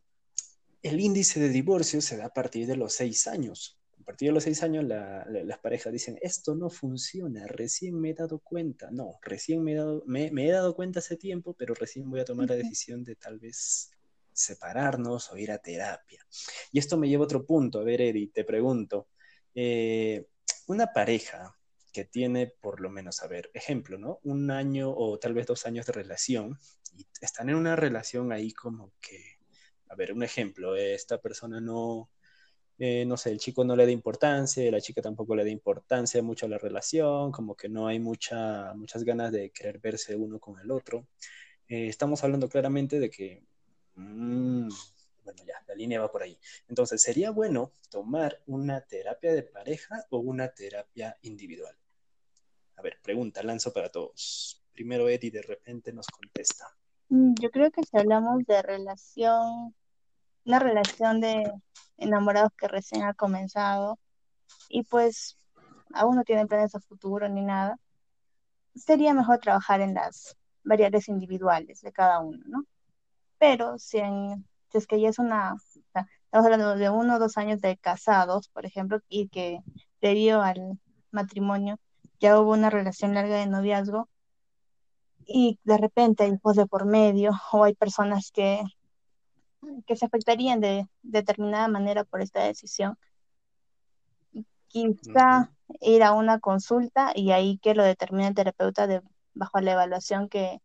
[0.87, 4.45] el índice de divorcio se da a partir de los seis años partir de los
[4.45, 8.89] seis años las parejas dicen, esto no funciona, recién me he dado cuenta.
[8.89, 12.25] No, recién me he dado, me, he dado cuenta hace tiempo, pero recién voy a
[12.25, 13.91] tomar la decisión de tal vez
[14.31, 16.25] separarnos o ir a terapia.
[16.71, 17.81] Y esto me lleva a otro punto.
[17.81, 19.09] A ver, Eri, te pregunto,
[19.53, 20.25] eh,
[20.67, 21.53] una pareja
[21.91, 24.21] que tiene por lo menos, a ver, ejemplo, ¿no?
[24.23, 26.57] Un año o tal vez dos años de relación
[26.95, 29.36] y están en una relación ahí como que,
[29.89, 32.09] a ver, un ejemplo, esta persona no,
[32.79, 36.21] eh, no sé, el chico no le da importancia, la chica tampoco le da importancia
[36.21, 40.39] mucho a la relación, como que no hay mucha, muchas ganas de querer verse uno
[40.39, 41.07] con el otro.
[41.67, 43.43] Eh, estamos hablando claramente de que,
[43.95, 44.69] mm,
[45.23, 46.39] bueno, ya, la línea va por ahí.
[46.67, 51.75] Entonces, ¿sería bueno tomar una terapia de pareja o una terapia individual?
[52.75, 54.63] A ver, pregunta, lanzo para todos.
[54.71, 56.77] Primero Eddie de repente nos contesta.
[57.09, 59.75] Mm, yo creo que si hablamos de relación,
[60.45, 61.51] una relación de
[61.97, 63.99] enamorados que recién ha comenzado
[64.69, 65.37] y pues
[65.93, 67.79] aún no tienen planes a futuro ni nada,
[68.75, 72.65] sería mejor trabajar en las variables individuales de cada uno, ¿no?
[73.39, 73.99] Pero si,
[74.73, 78.65] es que ya es una, estamos hablando de uno o dos años de casados, por
[78.65, 79.61] ejemplo, y que
[80.01, 80.79] debido al
[81.11, 81.79] matrimonio
[82.19, 84.09] ya hubo una relación larga de noviazgo
[85.27, 88.61] y de repente hay hijos de por medio o hay personas que
[89.85, 92.97] que se afectarían de determinada manera por esta decisión.
[94.67, 99.01] Quizá ir a una consulta y ahí que lo determine el terapeuta de,
[99.33, 100.61] bajo la evaluación que,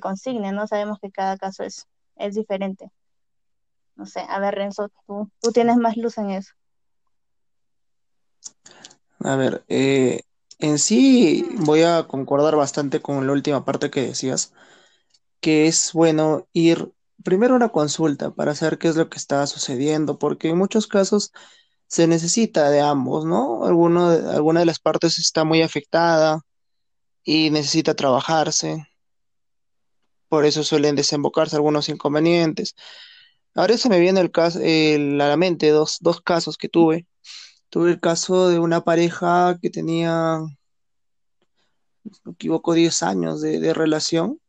[0.00, 0.66] consigne, ¿no?
[0.66, 2.90] Sabemos que cada caso es, es diferente.
[3.94, 6.52] No sé, a ver, Renzo, tú, tú tienes más luz en eso.
[9.20, 10.20] A ver, eh,
[10.58, 14.52] en sí voy a concordar bastante con la última parte que decías,
[15.40, 16.92] que es bueno ir
[17.22, 21.32] primero una consulta para saber qué es lo que está sucediendo, porque en muchos casos
[21.88, 23.64] se necesita de ambos, ¿no?
[23.64, 26.40] Alguna de las partes está muy afectada
[27.24, 28.86] y necesita trabajarse.
[30.28, 32.74] Por eso suelen desembocarse algunos inconvenientes.
[33.54, 37.06] Ahora se me viene el caso, a la mente dos, dos casos que tuve.
[37.70, 40.56] Tuve el caso de una pareja que tenía, no
[42.24, 44.40] me equivoco, 10 años de, de relación.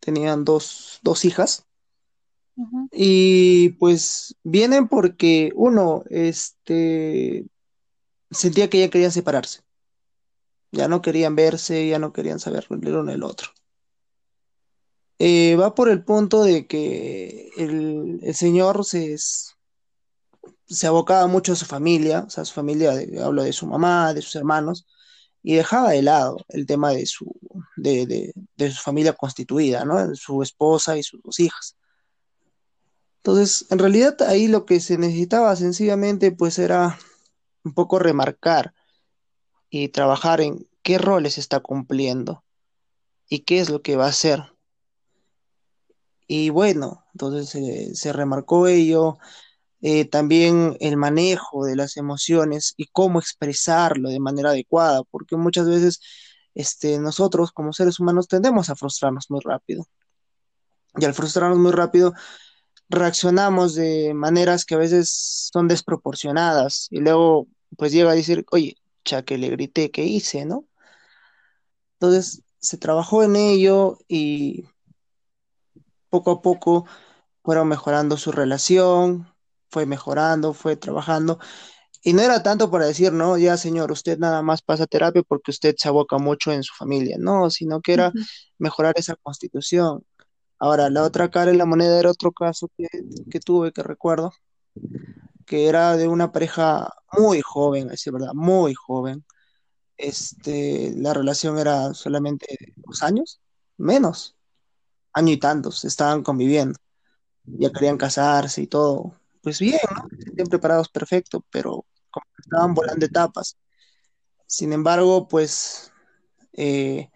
[0.00, 1.66] Tenían dos, dos hijas
[2.90, 7.46] y pues vienen porque uno, este,
[8.30, 9.60] sentía que ya querían separarse.
[10.72, 13.50] Ya no querían verse, ya no querían saber el uno del otro.
[15.18, 19.16] Eh, va por el punto de que el, señor se,
[20.66, 22.92] se abocaba mucho a su familia, o sea, su familia,
[23.24, 24.86] hablo de su mamá, de sus hermanos,
[25.42, 27.32] y dejaba de lado el tema de su,
[27.76, 30.14] de, de su familia constituida, ¿no?
[30.16, 31.76] Su esposa y sus dos hijas.
[33.18, 36.98] Entonces, en realidad ahí lo que se necesitaba sencillamente pues era
[37.64, 38.72] un poco remarcar
[39.68, 42.44] y trabajar en qué roles está cumpliendo
[43.28, 44.44] y qué es lo que va a hacer.
[46.28, 49.18] Y bueno, entonces se remarcó ello,
[49.82, 55.68] eh, también el manejo de las emociones y cómo expresarlo de manera adecuada, porque muchas
[55.68, 56.00] veces
[56.54, 59.86] este, nosotros como seres humanos tendemos a frustrarnos muy rápido.
[60.96, 62.14] Y al frustrarnos muy rápido,
[62.88, 68.76] reaccionamos de maneras que a veces son desproporcionadas y luego pues llega a decir, oye,
[69.04, 70.64] ya que le grité, ¿qué hice, no?
[71.94, 74.64] Entonces se trabajó en ello y
[76.10, 76.86] poco a poco
[77.42, 79.28] fueron mejorando su relación,
[79.70, 81.38] fue mejorando, fue trabajando.
[82.02, 85.50] Y no era tanto para decir, no, ya señor, usted nada más pasa terapia porque
[85.50, 88.12] usted se aboca mucho en su familia, no, sino que era
[88.58, 90.04] mejorar esa constitución.
[90.58, 94.32] Ahora, la otra cara de la moneda era otro caso que, tuve, que recuerdo,
[95.44, 99.24] que era de una pareja muy joven, es verdad, muy joven.
[99.96, 103.40] Este, la relación era solamente dos años,
[103.78, 104.36] menos.
[105.12, 106.78] año y tantos, estaban conviviendo,
[107.44, 109.14] ya querían casarse y todo.
[109.46, 110.08] Pues bien, ¿no?
[110.34, 113.56] Bien preparados, perfecto, pero como estaban volando etapas.
[114.48, 115.92] Sin embargo, pues
[116.54, 117.10] eh,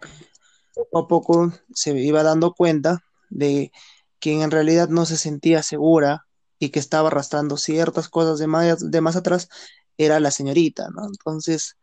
[0.73, 3.73] poco a poco se iba dando cuenta de
[4.21, 6.25] que en realidad no se sentía segura
[6.57, 9.49] y que estaba arrastrando ciertas cosas de más, de más atrás
[9.97, 11.07] era la señorita, ¿no?
[11.07, 11.75] Entonces,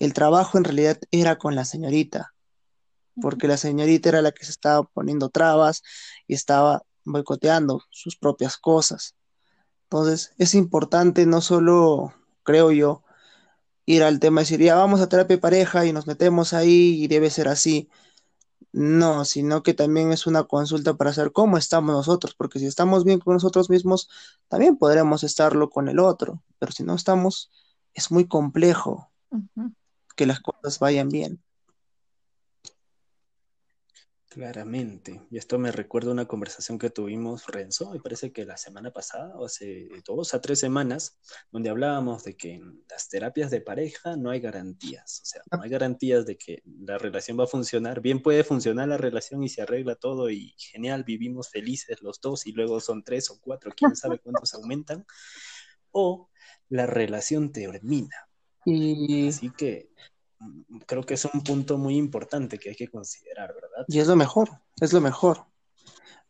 [0.00, 2.34] el trabajo en realidad era con la señorita,
[3.22, 5.84] porque la señorita era la que se estaba poniendo trabas
[6.26, 9.14] y estaba boicoteando sus propias cosas.
[9.86, 13.02] Entonces, es importante no solo, creo yo,
[13.86, 17.02] ir al tema de decir, ya vamos a terapia de pareja y nos metemos ahí
[17.02, 17.88] y debe ser así.
[18.72, 23.04] No, sino que también es una consulta para saber cómo estamos nosotros, porque si estamos
[23.04, 24.10] bien con nosotros mismos,
[24.48, 27.50] también podremos estarlo con el otro, pero si no estamos,
[27.94, 29.10] es muy complejo
[30.16, 31.42] que las cosas vayan bien.
[34.36, 35.22] Claramente.
[35.30, 39.34] Y esto me recuerda una conversación que tuvimos, Renzo, me parece que la semana pasada,
[39.38, 41.18] o hace dos a tres semanas,
[41.50, 45.22] donde hablábamos de que en las terapias de pareja no hay garantías.
[45.22, 48.02] O sea, no hay garantías de que la relación va a funcionar.
[48.02, 52.46] Bien puede funcionar la relación y se arregla todo y genial, vivimos felices los dos
[52.46, 55.06] y luego son tres o cuatro, quién sabe cuántos aumentan.
[55.92, 56.28] O
[56.68, 58.28] la relación termina.
[58.66, 59.28] Y...
[59.28, 59.88] Así que
[60.86, 63.84] creo que es un punto muy importante que hay que considerar, ¿verdad?
[63.88, 65.46] Y es lo mejor, es lo mejor.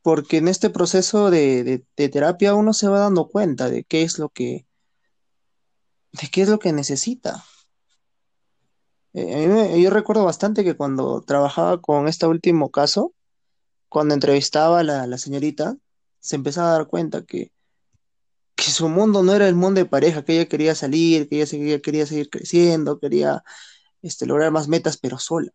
[0.03, 4.29] Porque en este proceso de, terapia uno se va dando cuenta de qué es lo
[4.29, 4.66] que,
[6.12, 7.45] de qué es lo que necesita.
[9.14, 13.14] Eh, yo recuerdo bastante que cuando trabajaba con este último caso,
[13.88, 15.77] cuando entrevistaba a la, señorita,
[16.21, 17.51] se empezaba a dar cuenta que,
[18.55, 21.81] que su mundo no era el mundo de pareja, que ella quería salir, que ella
[21.81, 23.42] quería seguir creciendo, quería
[24.03, 25.53] este, lograr más metas, pero sola.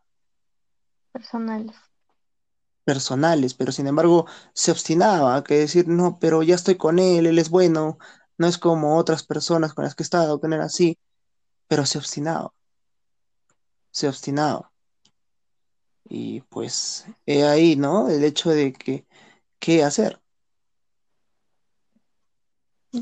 [1.11, 1.75] Personales.
[2.83, 7.37] Personales, pero sin embargo se obstinaba, que decir, no, pero ya estoy con él, él
[7.37, 7.97] es bueno,
[8.37, 10.97] no es como otras personas con las que he estado, que no era así,
[11.67, 12.53] pero se obstinaba.
[13.91, 14.71] Se obstinaba.
[16.05, 18.09] Y pues, he ahí, ¿no?
[18.09, 19.05] El hecho de que,
[19.59, 20.19] ¿qué hacer?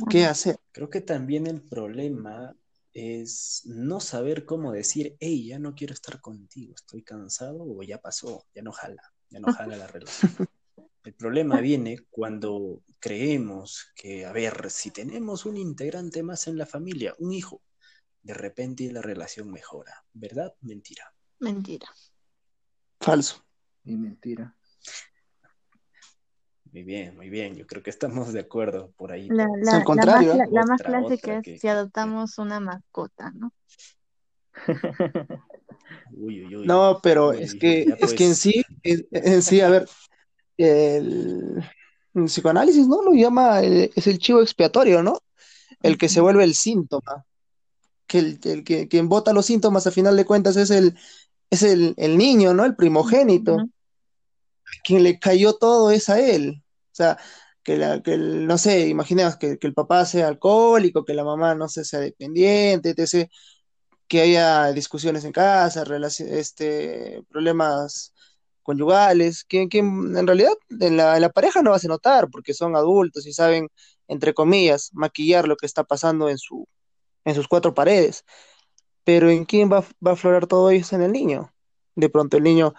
[0.10, 0.60] ¿Qué hacer?
[0.72, 2.56] Creo que también el problema
[2.94, 8.02] es no saber cómo decir, hey, ya no quiero estar contigo, estoy cansado o ya
[8.02, 10.32] pasó, ya no jala, ya no jala la relación.
[11.04, 16.66] El problema viene cuando creemos que, a ver, si tenemos un integrante más en la
[16.66, 17.64] familia, un hijo,
[18.22, 20.06] de repente la relación mejora.
[20.14, 20.54] ¿Verdad?
[20.62, 21.14] Mentira.
[21.40, 21.88] Mentira.
[23.00, 23.46] Falso.
[23.86, 24.56] Y mentira.
[26.72, 27.56] Muy bien, muy bien.
[27.56, 29.28] Yo creo que estamos de acuerdo por ahí.
[29.30, 30.36] La, la, contrario.
[30.36, 33.52] la más, clásica es si adoptamos una mascota, ¿no?
[36.12, 36.68] uy, uy, uy.
[36.68, 38.40] No, pero es que, es que en pues.
[38.40, 39.90] sí, en, sí, a ver,
[40.58, 41.64] el,
[42.26, 43.02] psicoanálisis, ¿no?
[43.02, 45.20] Lo llama, es el chivo expiatorio, ¿no?
[45.82, 47.26] El que se vuelve el síntoma.
[48.06, 50.98] Que el, el que quien vota los síntomas, a final de cuentas, es el,
[51.50, 52.66] es el, el niño, ¿no?
[52.66, 53.58] El primogénito
[54.84, 56.64] quien le cayó todo es a él.
[56.92, 57.18] O sea,
[57.64, 61.68] que, la, que no sé, imaginemos que, el papá sea alcohólico, que la mamá no
[61.70, 63.30] sé, sea dependiente, etc.,
[64.08, 65.84] que haya discusiones en casa,
[66.30, 68.14] este, problemas
[68.64, 73.34] conyugales, que, en realidad en la, pareja no vas a notar porque son adultos y
[73.34, 73.70] saben,
[74.08, 76.68] entre comillas, maquillar lo que está pasando en, su,
[77.26, 78.26] en sus cuatro paredes.
[79.04, 81.54] Pero ¿en quién va, va a aflorar todo eso en el niño?
[81.96, 82.74] De pronto el niño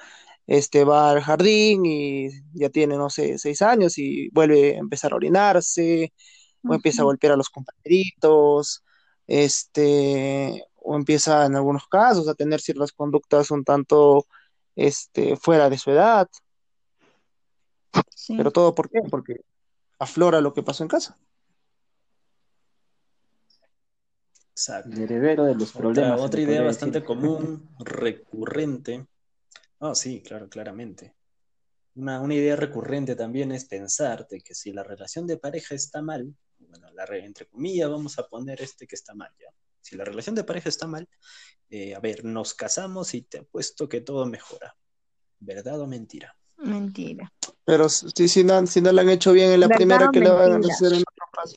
[0.46, 5.12] este, va al jardín y ya tiene, no sé, seis años y vuelve a empezar
[5.12, 6.12] a orinarse,
[6.64, 8.84] o empieza a golpear a los compañeritos,
[9.26, 14.26] este, o empieza en algunos casos a tener ciertas conductas un tanto
[14.76, 16.28] este, fuera de su edad.
[18.28, 19.00] Pero todo por qué?
[19.10, 19.40] Porque
[19.98, 21.18] aflora lo que pasó en casa.
[24.50, 24.90] Exacto.
[24.90, 26.20] El heredero de los problemas.
[26.20, 29.06] otra idea bastante común, recurrente,
[29.80, 31.14] Oh, sí, claro, claramente.
[31.94, 36.90] Una, idea recurrente también es pensarte que si la relación de pareja está mal, bueno,
[36.92, 39.48] la entre comillas vamos a poner este que está mal, ¿ya?
[39.80, 41.08] Si la relación de pareja está mal,
[41.70, 44.76] eh, a ver, nos casamos y te apuesto que todo mejora.
[45.38, 46.36] ¿Verdad o mentira?
[46.58, 47.32] Mentira.
[47.64, 50.34] Pero si, si, no, si no la han hecho bien en la primera, que la
[50.34, 51.56] van a hacer en otro caso.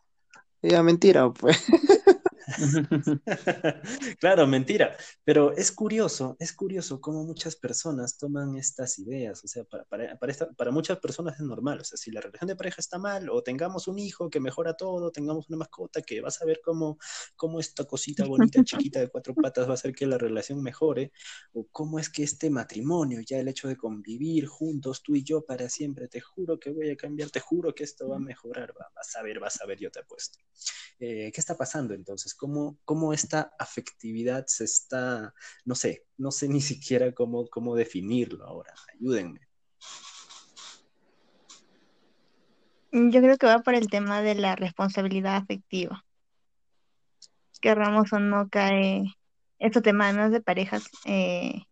[0.62, 1.62] Ya, mentira, pues.
[4.20, 4.96] claro, mentira.
[5.24, 9.44] Pero es curioso, es curioso cómo muchas personas toman estas ideas.
[9.44, 9.86] O sea, para,
[10.18, 10.18] para,
[10.56, 11.80] para, muchas personas es normal.
[11.82, 14.76] O sea, si la relación de pareja está mal, o tengamos un hijo que mejora
[14.76, 16.98] todo, tengamos una mascota que vas a ver cómo,
[17.36, 21.12] cómo esta cosita bonita, chiquita de cuatro patas va a hacer que la relación mejore,
[21.54, 25.46] o cómo es que este matrimonio, ya el hecho de convivir juntos, tú y yo
[25.46, 28.74] para siempre, te juro que voy a cambiar, te juro que esto va a mejorar,
[28.96, 30.40] vas a ver, vas a ver, yo te apuesto.
[31.00, 32.34] Eh, ¿Qué está pasando entonces?
[32.44, 38.46] ¿Cómo, ¿Cómo esta afectividad se está, no sé, no sé ni siquiera cómo, cómo definirlo
[38.46, 38.74] ahora?
[38.94, 39.40] Ayúdenme.
[42.92, 46.04] Yo creo que va por el tema de la responsabilidad afectiva.
[47.62, 49.06] Querramos o no cae
[49.58, 51.64] estos temas de parejas eh,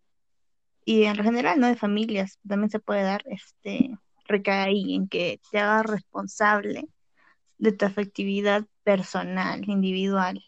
[0.86, 3.90] y en general no de familias también se puede dar este
[4.24, 6.88] recae ahí en que te hagas responsable
[7.58, 10.42] de tu afectividad personal, individual,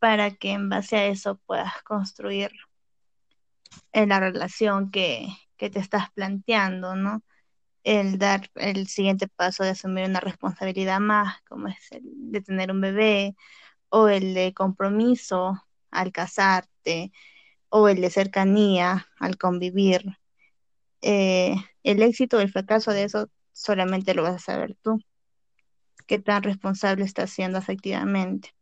[0.00, 2.50] para que en base a eso puedas construir
[3.92, 7.22] en la relación que, que te estás planteando, ¿no?
[7.84, 12.72] El dar el siguiente paso de asumir una responsabilidad más, como es el de tener
[12.72, 13.36] un bebé,
[13.90, 17.12] o el de compromiso al casarte,
[17.68, 20.18] o el de cercanía al convivir.
[21.02, 25.00] Eh, el éxito o el fracaso de eso solamente lo vas a saber tú
[26.06, 28.54] qué tan responsable está siendo efectivamente.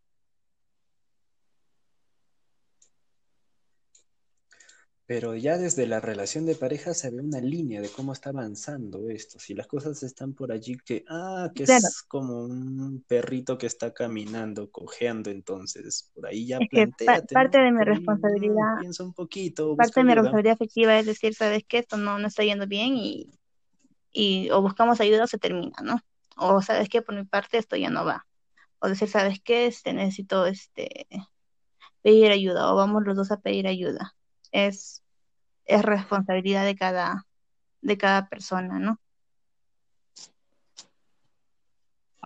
[5.08, 9.08] Pero ya desde la relación de pareja se ve una línea de cómo está avanzando
[9.08, 9.40] esto.
[9.40, 13.94] Si las cosas están por allí que, ah, que es como un perrito que está
[13.94, 17.24] caminando, cojeando, entonces por ahí ya plantea.
[17.32, 18.80] parte de mi responsabilidad.
[18.80, 19.74] piensa un poquito.
[19.76, 22.94] Parte de mi responsabilidad efectiva es decir, sabes que esto no, no está yendo bien
[22.94, 23.30] y,
[24.12, 26.02] y o buscamos ayuda o se termina, ¿no?
[26.38, 28.26] o sabes que por mi parte esto ya no va,
[28.78, 31.06] o decir, sabes qué, este, necesito este,
[32.02, 34.14] pedir ayuda, o vamos los dos a pedir ayuda.
[34.52, 35.02] Es,
[35.64, 37.26] es responsabilidad de cada,
[37.80, 39.00] de cada persona, ¿no?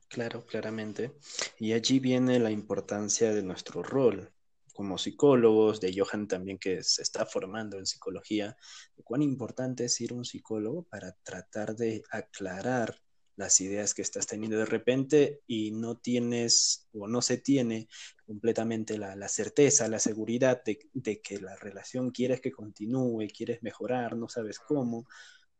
[0.09, 1.17] Claro, claramente.
[1.59, 4.33] Y allí viene la importancia de nuestro rol
[4.73, 8.57] como psicólogos, de Johan también que se está formando en psicología,
[9.05, 13.02] cuán importante es ir un psicólogo para tratar de aclarar
[13.37, 17.89] las ideas que estás teniendo de repente y no tienes o no se tiene
[18.27, 24.29] completamente la, certeza, la seguridad de, que la relación quieres que continúe, quieres mejorar, no
[24.29, 25.07] sabes cómo,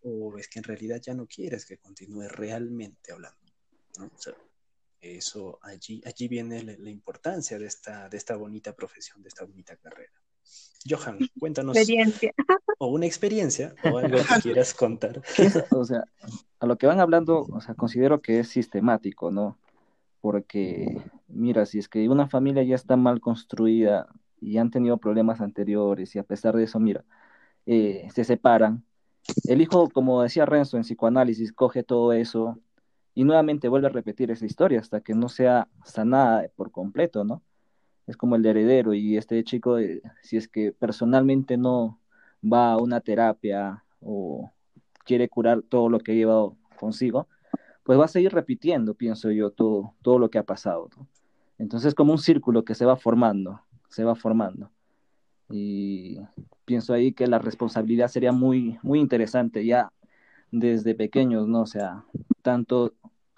[0.03, 3.53] o es que en realidad ya no quieres que continúe realmente hablando.
[5.01, 9.77] eso allí, allí viene la, importancia de esta, de esta bonita profesión, de esta bonita
[9.77, 10.22] carrera.
[10.89, 11.77] Johan, cuéntanos.
[11.77, 12.33] Experiencia.
[12.79, 15.23] O una experiencia o algo que quieras contar.
[15.71, 16.05] O sea,
[16.59, 19.59] a lo que van hablando, o sea, considero que es sistemático, ¿no?
[20.21, 24.09] Porque, mira, si es que una familia ya está mal construida
[24.41, 27.05] y han tenido problemas anteriores y a pesar de eso, mira,
[27.67, 28.85] eh, se separan,
[29.45, 32.59] el hijo, como decía Renzo en psicoanálisis, coge todo eso
[33.15, 37.43] y nuevamente vuelve a repetir esa historia hasta que no sea sanada por completo, ¿no?
[38.07, 41.99] Es como el heredero y este chico, eh, si es que personalmente no
[42.43, 44.51] va a una terapia o
[45.05, 47.29] quiere curar todo lo que ha llevado consigo,
[47.85, 50.89] pues va a seguir repitiendo, pienso yo, todo, todo lo que ha pasado.
[51.59, 54.71] Entonces como un círculo que se va formando, se va formando.
[55.51, 56.19] Y
[56.65, 59.93] pienso ahí que la responsabilidad sería muy, muy interesante ya
[60.51, 61.63] desde pequeños, ¿no?
[61.63, 62.05] O sea,
[62.43, 62.95] tanto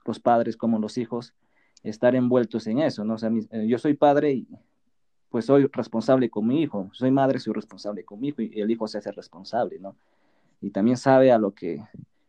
[0.06, 1.34] los padres como los hijos
[1.84, 3.14] estar envueltos en eso, ¿no?
[3.14, 4.48] O sea, eh, yo soy padre y
[5.28, 8.70] pues soy responsable con mi hijo, soy madre, soy responsable con mi hijo y el
[8.70, 9.96] hijo se hace responsable, ¿no?
[10.60, 11.82] Y también sabe a lo que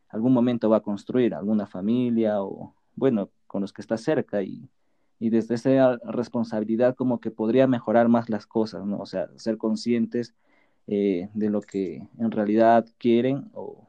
[0.10, 4.68] algún momento va a construir, alguna familia o, bueno, con los que está cerca y,
[5.20, 8.98] y desde esa responsabilidad como que podría mejorar más las cosas, ¿no?
[9.00, 10.34] O sea, ser conscientes
[10.88, 13.88] eh, de lo que en realidad quieren o,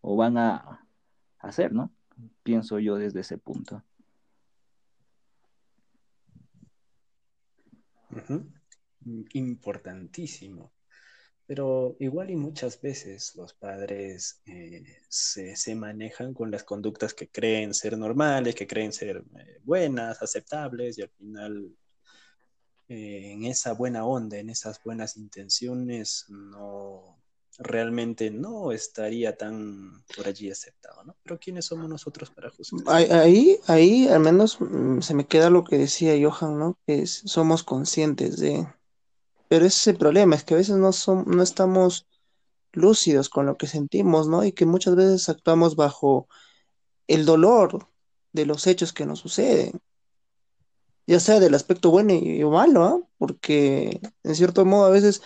[0.00, 0.86] o van a
[1.38, 1.90] hacer, ¿no?
[2.42, 3.82] Pienso yo desde ese punto.
[9.34, 10.72] Importantísimo.
[11.46, 17.74] Pero igual y muchas veces los padres eh, se, manejan con las conductas que creen
[17.74, 21.76] ser normales, que creen ser eh, buenas, aceptables, y al final
[22.88, 27.23] eh, en esa buena onda, en esas buenas intenciones, no,
[27.58, 31.16] realmente no estaría tan por allí aceptado, ¿no?
[31.22, 32.82] Pero ¿quiénes somos nosotros para juzgar?
[33.12, 36.78] Ahí, ahí al menos mm, se me queda lo que decía Johan, ¿no?
[36.86, 38.66] Que somos conscientes de...
[39.48, 42.06] Pero ese es el problema, es que a veces no, son, no estamos
[42.72, 44.44] lúcidos con lo que sentimos, ¿no?
[44.44, 46.28] Y que muchas veces actuamos bajo
[47.06, 47.88] el dolor
[48.32, 49.80] de los hechos que nos suceden.
[51.06, 53.00] ya sea del aspecto bueno y malo, ¿ah?
[53.18, 55.22] porque en cierto modo a veces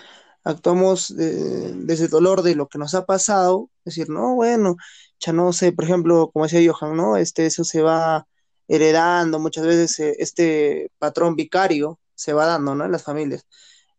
[0.48, 4.76] actuamos eh, desde el dolor de lo que nos ha pasado, decir, no, bueno,
[5.20, 7.16] ya no sé, por ejemplo, como decía Johan, ¿no?
[7.18, 8.26] Este, eso se va
[8.68, 12.84] heredando, muchas veces eh, este patrón vicario se va dando, ¿no?
[12.86, 13.46] En las familias.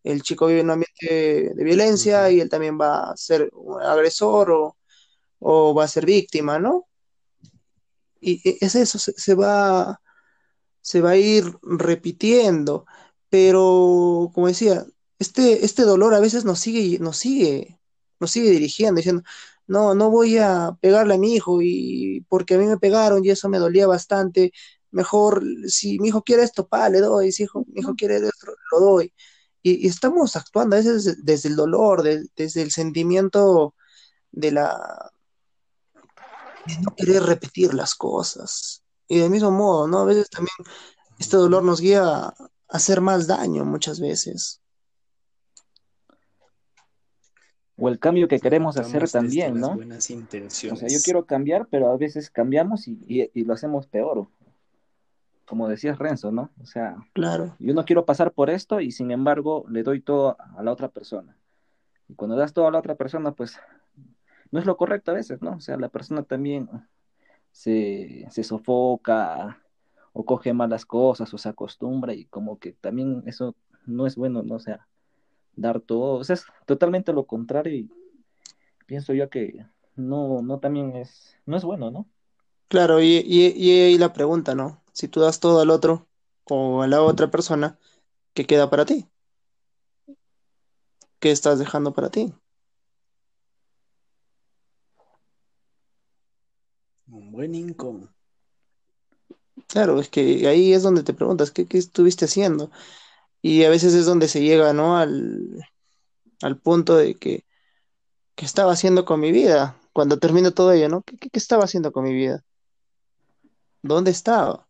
[0.04, 3.82] El chico vive en un ambiente de violencia y él también va a ser un
[3.82, 4.76] agresor o,
[5.40, 6.88] o va a ser víctima, ¿no?
[8.20, 10.00] Y es eso, se, va,
[10.82, 12.86] se va a ir repitiendo,
[13.30, 14.84] pero como decía,
[15.20, 17.78] este, este dolor a veces nos sigue, nos sigue,
[18.20, 19.22] nos sigue dirigiendo, diciendo,
[19.66, 23.30] no, no voy a pegarle a mi hijo y porque a mí me pegaron y
[23.30, 24.52] eso me dolía bastante,
[24.90, 28.52] mejor si mi hijo quiere esto, pa, le doy, si hijo, mi hijo quiere esto,
[28.72, 29.14] lo doy.
[29.62, 33.74] Y, estamos actuando a veces desde, el dolor, desde el sentimiento
[34.32, 35.12] de la
[36.66, 38.84] de no querer repetir las cosas.
[39.08, 40.00] Y del mismo modo, ¿no?
[40.00, 40.54] A veces también
[41.18, 42.34] este dolor nos guía a
[42.68, 44.59] hacer más daño muchas veces.
[47.80, 49.74] O el cambio que queremos hacer también, ¿no?
[49.74, 50.76] Buenas intenciones.
[50.76, 54.28] O sea, yo quiero cambiar, pero a veces cambiamos y, y, lo hacemos peor.
[55.46, 56.50] Como decías Renzo, ¿no?
[56.60, 57.56] O sea, claro.
[57.58, 60.88] yo no quiero pasar por esto y sin embargo le doy todo a la otra
[60.88, 61.36] persona.
[62.06, 63.58] Y cuando das todo a la otra persona, pues
[64.50, 65.52] no es lo correcto a veces, ¿no?
[65.52, 66.68] O sea, la persona también
[67.50, 69.58] se, se sofoca
[70.12, 73.56] o coge malas cosas o se acostumbra y como que también eso
[73.86, 74.56] no es bueno, ¿no?
[74.56, 74.86] O sea,
[75.56, 77.90] dar todo, o sea, es totalmente lo contrario y
[78.86, 82.08] pienso yo que no, no también es, no es bueno, ¿no?
[82.68, 84.82] Claro, y, y, y ahí la pregunta, ¿no?
[84.92, 86.08] Si tú das todo al otro
[86.44, 87.78] o a la otra persona,
[88.34, 89.08] ¿qué queda para ti?
[91.18, 92.34] ¿Qué estás dejando para ti?
[97.12, 98.08] Un buen income.
[99.68, 102.70] Claro, es que ahí es donde te preguntas, ¿qué, qué estuviste haciendo?
[103.42, 104.96] Y a veces es donde se llega, ¿no?
[104.98, 105.66] Al,
[106.42, 107.44] al punto de que,
[108.34, 109.76] ¿qué estaba haciendo con mi vida?
[109.92, 111.02] Cuando termino todo ello, ¿no?
[111.02, 112.44] ¿Qué, qué, qué estaba haciendo con mi vida?
[113.82, 114.66] ¿Dónde estaba?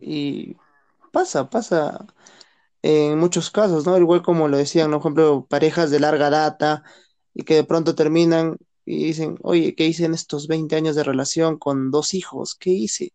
[0.00, 0.56] Y
[1.12, 2.06] pasa, pasa
[2.82, 3.96] en muchos casos, ¿no?
[3.98, 4.90] Igual como lo decían.
[4.90, 6.82] Por ejemplo, parejas de larga data
[7.34, 11.04] y que de pronto terminan y dicen, oye, ¿qué hice en estos 20 años de
[11.04, 12.54] relación con dos hijos?
[12.56, 13.12] ¿Qué hice?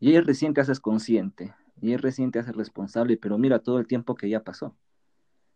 [0.00, 3.78] Y es recién te haces consciente, y es recién te haces responsable, pero mira todo
[3.78, 4.76] el tiempo que ya pasó.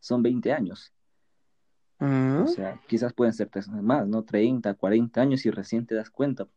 [0.01, 0.93] Son 20 años.
[2.01, 3.49] O sea, quizás pueden ser
[3.83, 4.25] más, ¿no?
[4.25, 6.49] 30, 40 años y recién te das cuenta,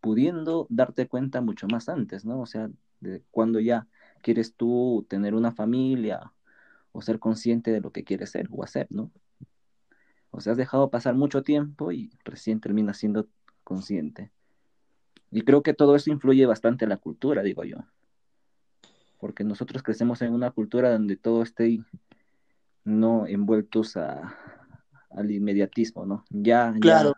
[0.00, 2.40] pudiendo darte cuenta mucho más antes, ¿no?
[2.40, 2.70] O sea,
[3.00, 3.88] de cuando ya
[4.22, 6.32] quieres tú tener una familia
[6.92, 9.10] o ser consciente de lo que quieres ser o hacer, ¿no?
[10.30, 13.26] O sea, has dejado pasar mucho tiempo y recién terminas siendo
[13.64, 14.30] consciente.
[15.32, 17.78] Y creo que todo eso influye bastante en la cultura, digo yo.
[19.18, 21.80] Porque nosotros crecemos en una cultura donde todo esté
[22.84, 24.36] no envueltos a,
[25.10, 26.24] al inmediatismo, ¿no?
[26.30, 27.14] Ya, claro.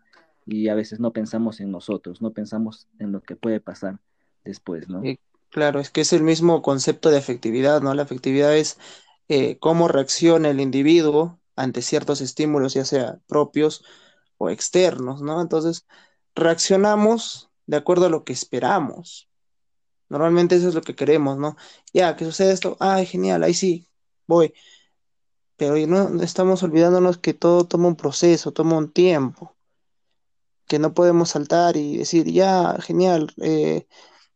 [0.47, 3.99] y a veces no pensamos en nosotros, no pensamos en lo que puede pasar
[4.45, 5.03] después, ¿no?
[5.51, 7.95] claro, es que es el mismo concepto de afectividad, ¿no?
[7.95, 8.77] La afectividad es
[9.29, 13.85] eh, cómo reacciona el individuo ante ciertos estímulos, ya sea propios
[14.37, 15.41] o externos, ¿no?
[15.41, 15.87] Entonces,
[16.35, 19.29] reaccionamos de acuerdo a lo que esperamos.
[20.09, 21.57] Normalmente eso es lo que queremos, ¿no?
[21.93, 23.89] Ya, que sucede esto, ay, genial, ahí sí,
[24.27, 24.55] voy.
[25.57, 29.57] Pero no estamos olvidándonos que todo toma un proceso, toma un tiempo,
[30.67, 33.87] que no podemos saltar y decir, ya, genial, eh,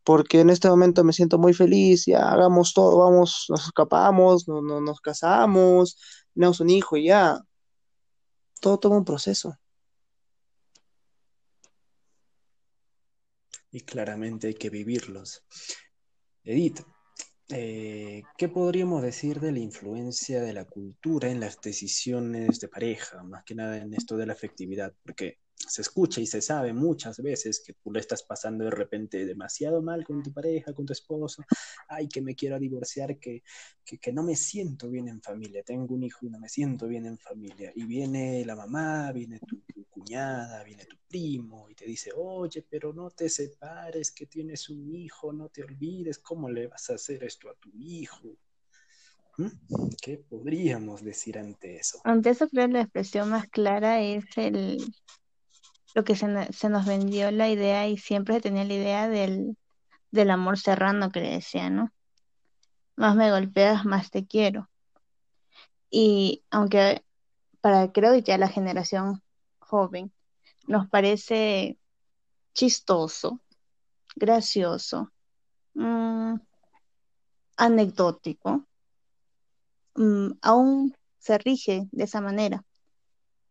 [0.04, 4.62] porque en este momento me siento muy feliz, ya hagamos todo, vamos, nos escapamos, no,
[4.62, 5.98] nos casamos,
[6.34, 7.40] tenemos un hijo ya.
[8.60, 9.56] Todo toma un proceso.
[13.78, 15.44] Y claramente hay que vivirlos.
[16.42, 16.80] Edith,
[17.50, 23.22] eh, ¿qué podríamos decir de la influencia de la cultura en las decisiones de pareja,
[23.22, 24.92] más que nada en esto de la afectividad?
[25.04, 29.26] Porque se escucha y se sabe muchas veces que tú lo estás pasando de repente
[29.26, 31.42] demasiado mal con tu pareja, con tu esposo,
[31.88, 33.42] ay, que me quiero divorciar, que,
[33.84, 37.06] que, no me siento bien en familia, tengo un hijo y no me siento bien
[37.06, 42.12] en familia, y viene la mamá, viene tu, cuñada, viene tu primo y te dice,
[42.14, 46.90] oye, pero no te separes, que tienes un hijo, no te olvides, ¿cómo le vas
[46.90, 48.36] a hacer esto a tu hijo?
[49.38, 49.48] ¿Mm?
[50.00, 52.00] ¿Qué podríamos decir ante eso?
[52.04, 54.78] Ante eso creo que la expresión más clara es el
[55.98, 56.28] lo que se,
[56.68, 59.56] nos vendió la idea y siempre tenía la idea del,
[60.12, 61.92] del amor serrano que le decía, ¿no?
[62.94, 64.70] Más me golpeas, más te quiero.
[65.90, 67.02] Y aunque
[67.60, 69.24] para creo ya la generación
[69.58, 70.12] joven
[70.68, 71.76] nos parece
[72.54, 73.40] chistoso,
[74.14, 75.10] gracioso,
[75.74, 76.36] mm,
[77.56, 78.68] anecdótico,
[79.96, 82.64] mm, aún se rige de esa manera,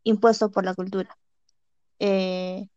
[0.03, 1.17] impuesto por la cultura.
[1.99, 2.67] Eh,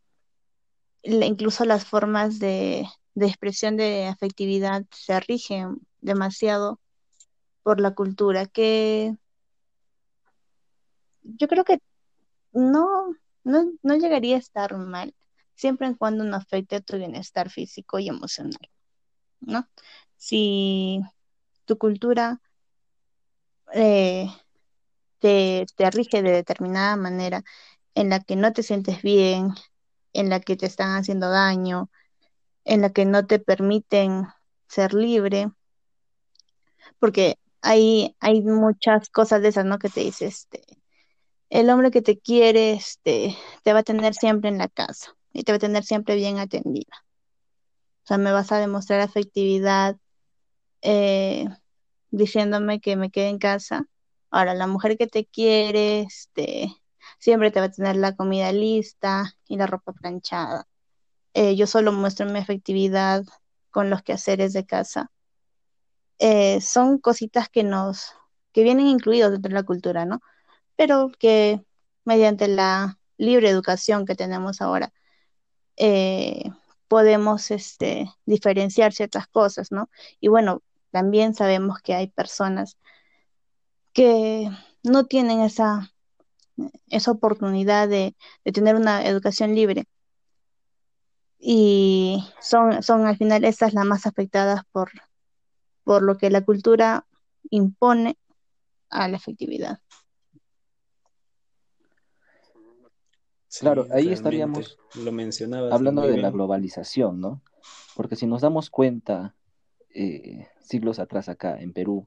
[1.02, 6.80] incluso las formas de, expresión de afectividad se rigen demasiado
[7.62, 9.14] por la cultura, que
[11.22, 11.80] yo creo que
[12.52, 13.14] no,
[13.44, 15.14] no, no llegaría a estar mal,
[15.54, 18.70] siempre en cuando no afecte a tu bienestar físico y emocional,
[19.40, 19.68] ¿no?
[20.16, 21.00] Si
[21.66, 22.40] tu cultura
[23.72, 24.26] eh,
[25.18, 27.44] te, te rige de determinada manera
[27.94, 29.50] en la que no te sientes bien,
[30.12, 31.90] en la que te están haciendo daño,
[32.64, 34.26] en la que no te permiten
[34.68, 35.50] ser libre,
[36.98, 39.78] porque hay, hay muchas cosas de esas, ¿no?
[39.78, 40.62] Que te dice, este,
[41.50, 45.42] el hombre que te quiere, este, te va a tener siempre en la casa y
[45.42, 47.04] te va a tener siempre bien atendida.
[48.04, 49.96] O sea, me vas a demostrar afectividad
[50.82, 51.46] eh,
[52.10, 53.86] diciéndome que me quede en casa.
[54.30, 56.72] Ahora, la mujer que te quiere, este,
[57.20, 60.66] siempre te va a tener la comida lista y la ropa planchada.
[61.34, 63.24] Eh, yo solo muestro mi efectividad
[63.70, 65.12] con los quehaceres de casa.
[66.18, 68.14] Eh, son cositas que nos,
[68.52, 70.20] que vienen incluidos dentro de la cultura, ¿no?
[70.76, 71.64] Pero que
[72.04, 74.92] mediante la libre educación que tenemos ahora,
[75.76, 76.50] eh,
[76.88, 79.90] podemos este, diferenciar ciertas cosas, ¿no?
[80.20, 82.78] Y bueno, también sabemos que hay personas
[83.92, 84.50] que
[84.82, 85.92] no tienen esa,
[86.88, 89.86] esa oportunidad de, de tener una educación libre
[91.40, 94.90] y son, son al final estas las más afectadas por,
[95.84, 97.06] por lo que la cultura
[97.48, 98.18] impone
[98.90, 99.78] a la efectividad.
[103.58, 107.42] claro, ahí estaríamos lo hablando de la globalización, ¿no?
[107.96, 109.34] Porque si nos damos cuenta,
[109.94, 112.06] eh, siglos atrás acá en Perú,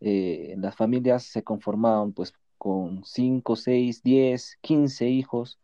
[0.00, 5.58] eh, las familias se conformaban pues con 5, 6, 10, 15 hijos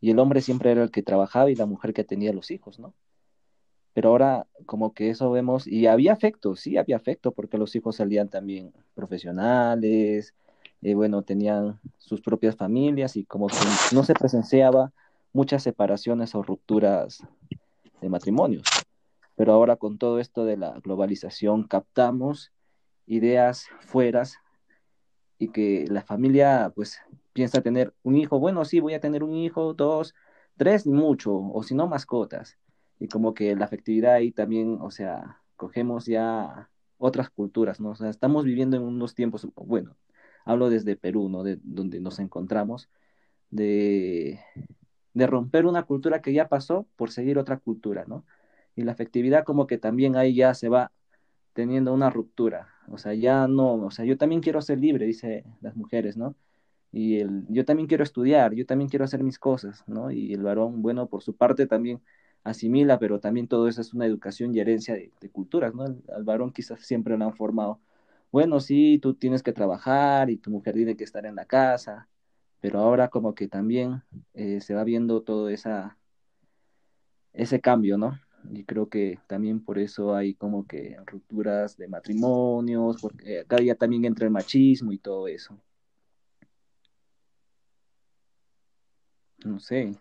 [0.00, 2.78] y el hombre siempre era el que trabajaba y la mujer que tenía los hijos,
[2.78, 2.94] ¿no?
[3.92, 7.96] Pero ahora como que eso vemos, y había afecto, sí había afecto, porque los hijos
[7.96, 10.32] salían también profesionales,
[10.80, 13.56] eh, bueno, tenían sus propias familias y como que
[13.92, 14.92] no se presenciaba
[15.32, 17.20] muchas separaciones o rupturas
[18.00, 18.62] de matrimonios.
[19.34, 22.52] Pero ahora con todo esto de la globalización captamos
[23.08, 24.38] ideas fueras
[25.38, 27.00] y que la familia pues
[27.32, 30.14] piensa tener un hijo, bueno, sí, voy a tener un hijo, dos,
[30.56, 32.58] tres, mucho, o si no, mascotas.
[32.98, 37.90] Y como que la afectividad ahí también, o sea, cogemos ya otras culturas, ¿no?
[37.90, 39.96] O sea, estamos viviendo en unos tiempos, bueno,
[40.44, 41.44] hablo desde Perú, ¿no?
[41.44, 42.90] De donde nos encontramos,
[43.50, 44.40] de,
[45.14, 48.24] de romper una cultura que ya pasó por seguir otra cultura, ¿no?
[48.74, 50.92] Y la afectividad como que también ahí ya se va
[51.58, 55.44] teniendo una ruptura, o sea, ya no, o sea, yo también quiero ser libre, dice
[55.60, 56.36] las mujeres, ¿no?
[56.92, 60.10] y el, yo también quiero estudiar, yo también quiero hacer mis cosas, ¿no?
[60.10, 62.00] Y el varón, bueno, por su parte también
[62.44, 65.84] asimila, pero también todo eso es una educación y herencia de, culturas, ¿no?
[65.84, 67.80] Al, varón quizás siempre lo han formado,
[68.32, 72.08] bueno, sí, tú tienes que trabajar y tu mujer tiene que estar en la casa,
[72.60, 74.02] pero ahora como que también
[74.34, 75.98] eh, se va viendo todo esa,
[77.32, 78.18] ese cambio, ¿no?
[78.50, 83.74] Y creo que también por eso hay como que rupturas de matrimonios, porque acá ya
[83.74, 85.60] también entra el machismo y todo eso.
[89.44, 89.94] No sé.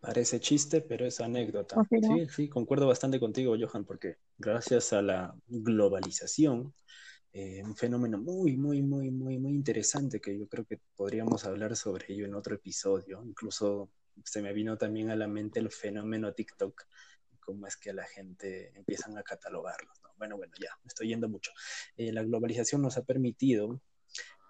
[0.00, 1.76] Parece chiste, pero es anécdota.
[1.90, 6.72] Sí, sí, concuerdo bastante contigo, Johan, porque gracias a la globalización,
[7.32, 11.76] eh, un fenómeno muy, muy, muy, muy, muy interesante que yo creo que podríamos hablar
[11.76, 13.22] sobre ello en otro episodio.
[13.24, 13.90] Incluso
[14.24, 16.84] se me vino también a la mente el fenómeno TikTok,
[17.48, 19.90] cómo es que la gente empiezan a catalogarlo.
[20.18, 21.50] Bueno, bueno, ya, me estoy yendo mucho.
[21.96, 23.80] Eh, la globalización nos ha permitido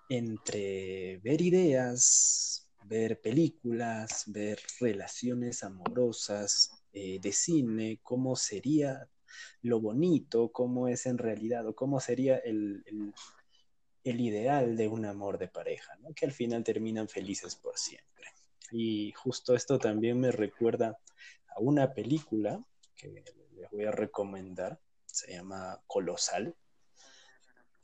[0.09, 9.09] entre ver ideas, ver películas, ver relaciones amorosas eh, de cine, cómo sería
[9.63, 12.83] lo bonito, cómo es en realidad o cómo sería el,
[14.03, 16.13] ideal de un amor de pareja, ¿no?
[16.15, 18.25] que al final terminan felices por siempre.
[18.73, 20.99] Y justo esto también me recuerda
[21.55, 22.65] a una película
[22.99, 26.55] que les voy a recomendar, se llama Colosal,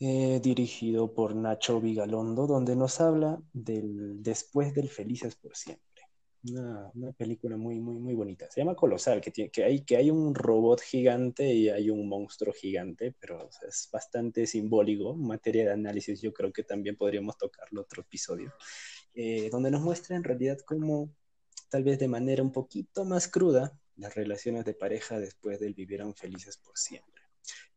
[0.00, 5.84] eh, dirigido por Nacho Vigalondo, donde nos habla del después del Felices por Siempre.
[6.50, 8.50] Una, película muy, muy, muy bonita.
[8.50, 12.06] Se llama Colosal, que, tiene, que, hay, que hay un robot gigante y hay un
[12.06, 15.14] monstruo gigante, pero es bastante simbólico.
[15.14, 18.52] materia de análisis, yo creo que también podríamos tocarlo otro episodio,
[19.14, 21.08] eh, donde nos muestra en realidad cómo,
[21.70, 26.14] tal vez de manera un poquito más cruda, las relaciones de pareja después del vivieron
[26.14, 27.22] felices por siempre.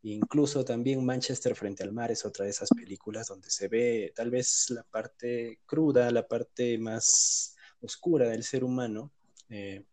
[0.03, 4.29] Incluso también Manchester frente al mar es otra de esas películas donde se ve tal
[4.29, 9.11] vez la parte cruda, la parte más oscura del ser humano
[9.49, 9.83] eh,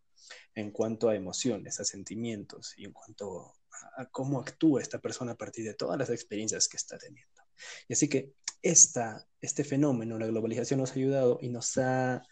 [0.54, 3.54] en cuanto a emociones, a sentimientos y en cuanto
[3.96, 7.42] a, cómo actúa esta persona a partir de todas las experiencias que está teniendo.
[7.88, 12.22] Y así que esta, este fenómeno, la globalización, nos ha ayudado y nos ha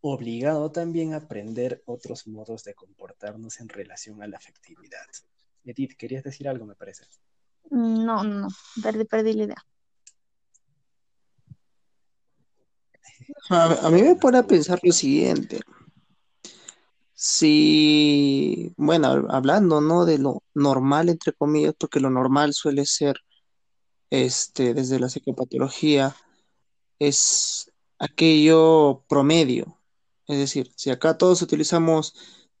[0.00, 5.06] obligado también a aprender otros modos de comportarnos en relación a la afectividad.
[5.64, 7.04] Edith, querías decir algo, me parece.
[7.70, 8.48] No, no,
[8.82, 9.66] perdí, perdí la idea.
[13.50, 15.60] A, mí me pone a pensar lo siguiente.
[17.14, 20.04] Si, bueno, hablando, ¿no?
[20.04, 23.16] De lo normal, entre comillas, porque lo normal suele ser,
[24.10, 26.14] este, desde la psicopatología,
[26.98, 29.77] es aquello promedio.
[30.28, 32.14] Es decir, si acá todos utilizamos,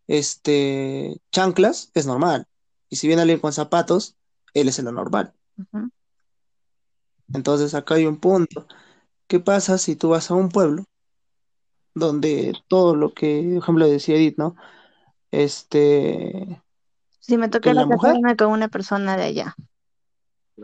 [0.06, 2.46] este, chanclas, es normal.
[2.88, 4.16] Y si viene alguien con zapatos,
[4.54, 5.34] él es en lo normal.
[7.32, 8.66] Entonces acá hay un punto.
[9.26, 10.84] ¿Qué pasa si tú vas a un pueblo
[11.94, 14.56] donde todo lo que, por ejemplo, decía Edith, ¿no?
[15.30, 16.62] Este.
[17.20, 17.86] Si me toca la,
[18.36, 19.56] con una persona de allá.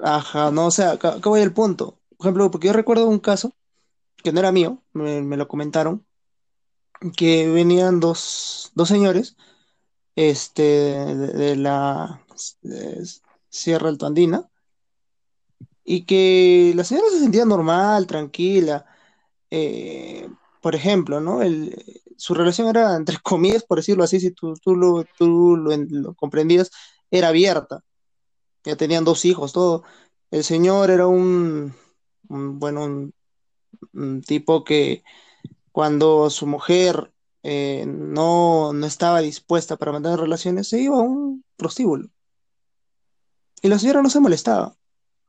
[0.03, 1.99] Ajá, no, o sea, acá, voy al punto.
[2.17, 3.53] Por ejemplo, porque yo recuerdo un caso
[4.23, 6.07] que no era mío, me, lo comentaron,
[7.13, 9.37] que venían dos, dos señores
[10.17, 12.25] este, de, la
[13.49, 14.49] Sierra Alto Andina,
[15.85, 18.87] y que la señora se sentía normal, tranquila.
[19.51, 20.29] Eh,
[20.63, 21.41] por ejemplo, ¿no?
[22.17, 26.71] su relación era, entre comillas, por decirlo así, si tú, tú, lo, tú lo, comprendías,
[27.11, 27.83] era abierta.
[28.65, 29.85] Ya tenían dos hijos, todo.
[30.31, 31.75] El señor era un,
[32.23, 33.13] bueno,
[33.93, 35.05] un tipo que
[35.75, 37.13] cuando su mujer
[37.43, 42.11] eh, no, no estaba dispuesta para mantener relaciones, se iba a un prostíbulo.
[43.61, 44.77] Y la señora no se molestaba.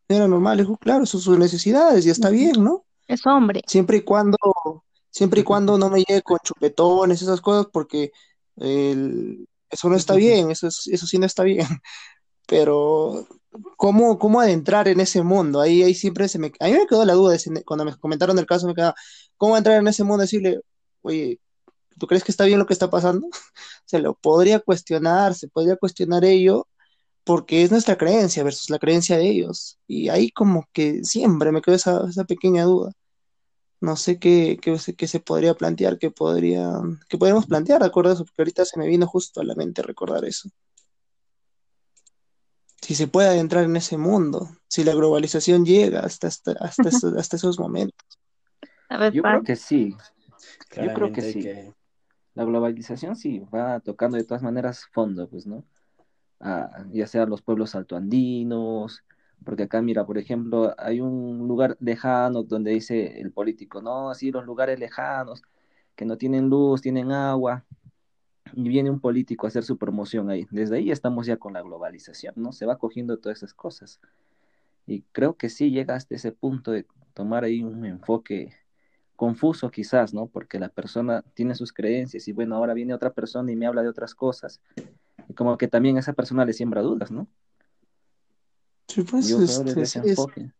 [0.08, 2.86] Era normal, dijo, claro, son sus necesidades y está bien, ¿no?
[3.08, 3.64] Es hombre.
[3.66, 4.38] Siempre y cuando,
[5.10, 8.12] siempre y cuando no me llegue con chupetones, esas cosas, porque
[8.56, 11.66] eso no está bien, eso, eso sí no está bien.
[12.48, 13.28] Pero,
[13.78, 15.62] ¿cómo, ¿cómo adentrar en ese mundo?
[15.62, 16.51] Ahí, ahí siempre se me...
[16.60, 18.95] A mí me quedó la duda, cuando me comentaron el caso, me quedaba,
[19.38, 20.22] ¿cómo entrar en ese mundo?
[20.22, 20.62] Decirle,
[21.01, 21.39] oye,
[21.99, 23.28] ¿tú crees que está bien lo que está pasando?
[23.86, 26.68] Se lo podría cuestionar, se podría cuestionar ello,
[27.24, 29.80] porque es nuestra creencia versus la creencia de ellos.
[29.88, 32.93] Y ahí como que siempre me quedó esa, pequeña duda.
[33.82, 36.72] No sé qué, qué, se podría plantear, qué, podría,
[37.10, 40.26] qué podemos plantear de eso, porque ahorita se me vino justo a la mente recordar
[40.26, 40.49] eso.
[42.86, 47.60] Si se puede adentrar en ese mundo, si la globalización llega hasta, hasta, hasta, esos,
[47.60, 48.06] momentos.
[49.12, 49.96] Yo creo que sí.
[50.76, 51.74] Yo creo que sí
[52.36, 55.64] la globalización sí va tocando de todas maneras fondo, pues, ¿no?
[56.92, 59.04] ya sea los pueblos altoandinos,
[59.44, 64.32] porque acá, mira, por ejemplo, hay un lugar lejano donde dice el político, no, sí,
[64.32, 65.42] los lugares lejanos,
[65.96, 67.66] que no tienen luz, tienen agua,
[68.54, 70.48] y viene un político a hacer su promoción ahí.
[70.52, 72.52] Desde ahí estamos ya con la globalización, ¿no?
[72.52, 74.00] Se va cogiendo todas esas cosas.
[74.88, 78.54] Y creo que sí llega hasta ese punto de tomar ahí un enfoque
[79.16, 80.28] confuso quizás, ¿no?
[80.28, 83.82] Porque la persona tiene sus creencias y bueno, ahora viene otra persona y me habla
[83.82, 84.62] de otras cosas.
[85.28, 87.28] Y como que también a esa persona le siembra dudas, ¿no?
[88.88, 90.52] Sí, pues Yo este, ese enfoque.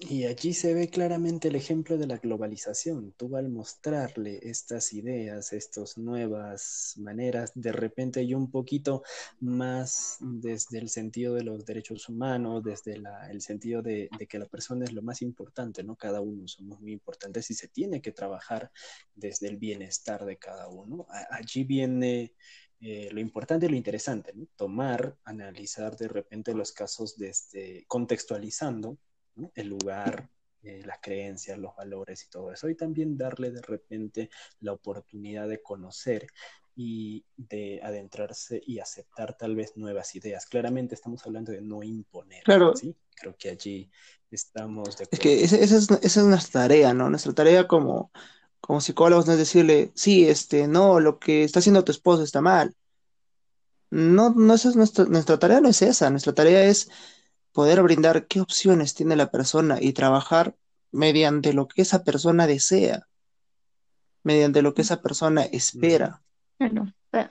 [0.00, 3.14] Y allí se ve claramente el ejemplo de la globalización.
[3.16, 9.02] Tú al mostrarle estas ideas, estas nuevas maneras, de repente y un poquito
[9.40, 14.84] más desde el sentido de los derechos humanos, desde el sentido de, que la persona
[14.84, 15.96] es lo más importante, ¿no?
[15.96, 18.70] Cada uno somos muy importantes y se tiene que trabajar
[19.16, 21.08] desde el bienestar de cada uno.
[21.30, 22.34] allí viene
[22.80, 24.32] eh, lo importante y lo interesante.
[24.54, 28.96] Tomar, analizar de repente los casos desde contextualizando
[29.54, 30.28] el lugar,
[30.62, 32.68] eh, las creencias, los valores y todo eso.
[32.68, 34.30] Y también darle de repente
[34.60, 36.26] la oportunidad de conocer
[36.74, 40.46] y de adentrarse y aceptar tal vez nuevas ideas.
[40.46, 42.44] Claramente estamos hablando de no imponer.
[42.44, 42.76] Claro.
[42.76, 42.94] ¿sí?
[43.16, 43.90] Creo que allí
[44.30, 47.10] estamos de Es que esa, es, nuestra tarea, ¿no?
[47.10, 48.12] Nuestra tarea como,
[48.60, 52.40] como psicólogos no es decirle, sí, este, no, lo que está haciendo tu esposo está
[52.40, 52.74] mal.
[53.90, 56.10] No, no, esa es nuestra, nuestra tarea no es esa.
[56.10, 56.90] Nuestra tarea es
[57.58, 60.54] poder brindar qué opciones tiene la persona y trabajar
[60.92, 63.08] mediante lo que esa persona desea,
[64.22, 66.22] mediante lo que esa persona espera.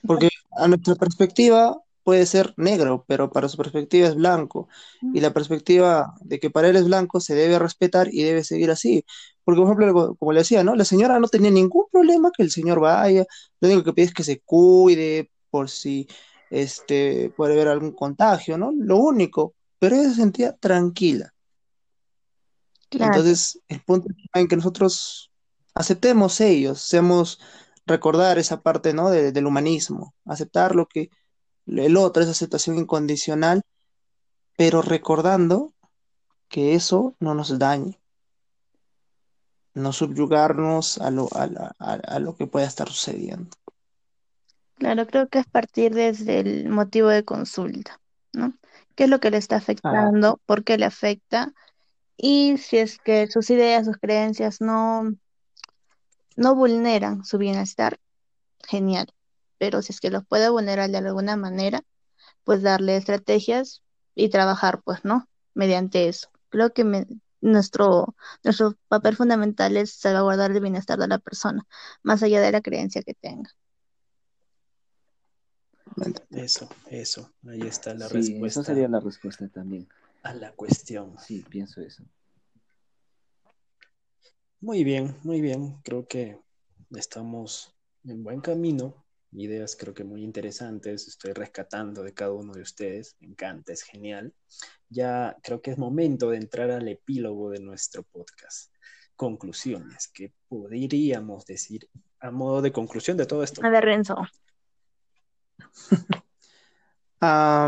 [0.05, 4.67] Porque a nuestra perspectiva puede ser negro, pero para su perspectiva es blanco.
[5.13, 8.69] Y la perspectiva de que para él es blanco se debe respetar y debe seguir
[8.69, 9.05] así.
[9.45, 10.75] Porque, por ejemplo, como le decía, ¿no?
[10.75, 13.25] La señora no tenía ningún problema que el señor vaya,
[13.61, 16.05] lo único que pide es que se cuide por si
[16.49, 18.73] este, puede haber algún contagio, ¿no?
[18.77, 21.33] Lo único, pero ella se sentía tranquila.
[22.89, 25.31] Entonces, el punto en que nosotros
[25.73, 27.39] aceptemos ellos, seamos
[27.85, 29.09] recordar esa parte, ¿no?
[29.09, 31.09] del humanismo, aceptar lo que
[31.65, 33.61] el otro, esa aceptación incondicional,
[34.55, 35.73] pero recordando
[36.49, 37.99] que eso no nos dañe,
[39.73, 43.49] no subyugarnos a lo, a, lo que pueda estar sucediendo.
[44.75, 47.99] Claro, creo que es partir desde el motivo de consulta,
[48.33, 48.53] ¿no?
[48.97, 50.41] ¿Qué es lo que le está afectando?
[50.47, 51.53] ¿Por qué le afecta?
[52.17, 55.13] Y si es que sus ideas, sus creencias no,
[56.35, 57.99] no vulneran su bienestar,
[58.67, 59.13] genial.
[59.59, 61.83] Pero si es que los puede vulnerar de alguna manera,
[62.43, 63.83] pues darle estrategias
[64.15, 65.29] y trabajar, pues, ¿no?
[65.53, 66.29] Mediante eso.
[66.49, 67.05] Creo que
[67.39, 71.67] nuestro, nuestro papel fundamental es salvaguardar el bienestar de la persona,
[72.01, 73.51] más allá de la creencia que tenga.
[76.29, 78.47] Eso, eso, ahí está la respuesta.
[78.47, 79.87] Esa sería la respuesta también.
[80.23, 81.15] A la cuestión.
[81.19, 82.03] Sí, pienso eso.
[84.59, 85.77] Muy bien, muy bien.
[85.83, 86.39] Creo que
[86.91, 89.05] estamos en buen camino.
[89.31, 91.07] Ideas creo que muy interesantes.
[91.07, 93.15] Estoy rescatando de cada uno de ustedes.
[93.19, 94.33] Me encanta, es genial.
[94.89, 98.73] Ya creo que es momento de entrar al epílogo de nuestro podcast.
[99.15, 100.09] Conclusiones.
[100.13, 101.89] ¿Qué podríamos decir
[102.19, 103.65] a modo de conclusión de todo esto?
[103.65, 104.15] A ver, Renzo.
[107.21, 107.67] a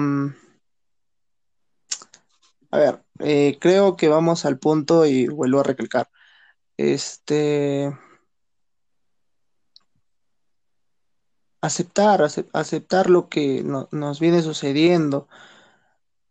[2.71, 6.09] ver, eh, creo que vamos al punto y vuelvo a recalcar.
[6.77, 7.91] Este.
[11.61, 12.21] Aceptar,
[12.53, 15.27] aceptar lo que nos viene sucediendo,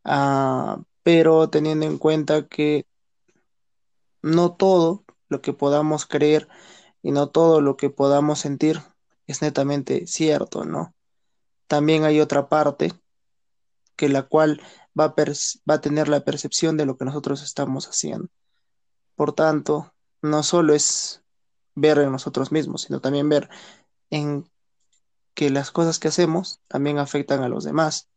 [0.04, 2.86] ah, pero teniendo en cuenta que
[4.22, 6.48] no todo lo que podamos creer
[7.02, 8.80] y no todo lo que podamos sentir
[9.26, 10.94] es netamente cierto, ¿no?
[11.68, 12.92] También hay otra parte
[13.94, 14.60] que la cual
[14.98, 15.14] va a,
[15.70, 18.28] va a tener la percepción de lo que nosotros estamos haciendo.
[19.14, 19.92] Por tanto,
[20.22, 21.22] no solo es
[21.74, 23.48] ver en nosotros mismos, sino también ver
[24.10, 24.48] en
[25.34, 28.08] que las cosas que hacemos también afectan a los demás,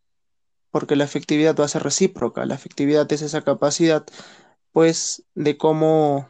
[0.72, 4.06] porque la efectividad va a ser recíproca, la efectividad es esa capacidad,
[4.72, 6.30] pues, de cómo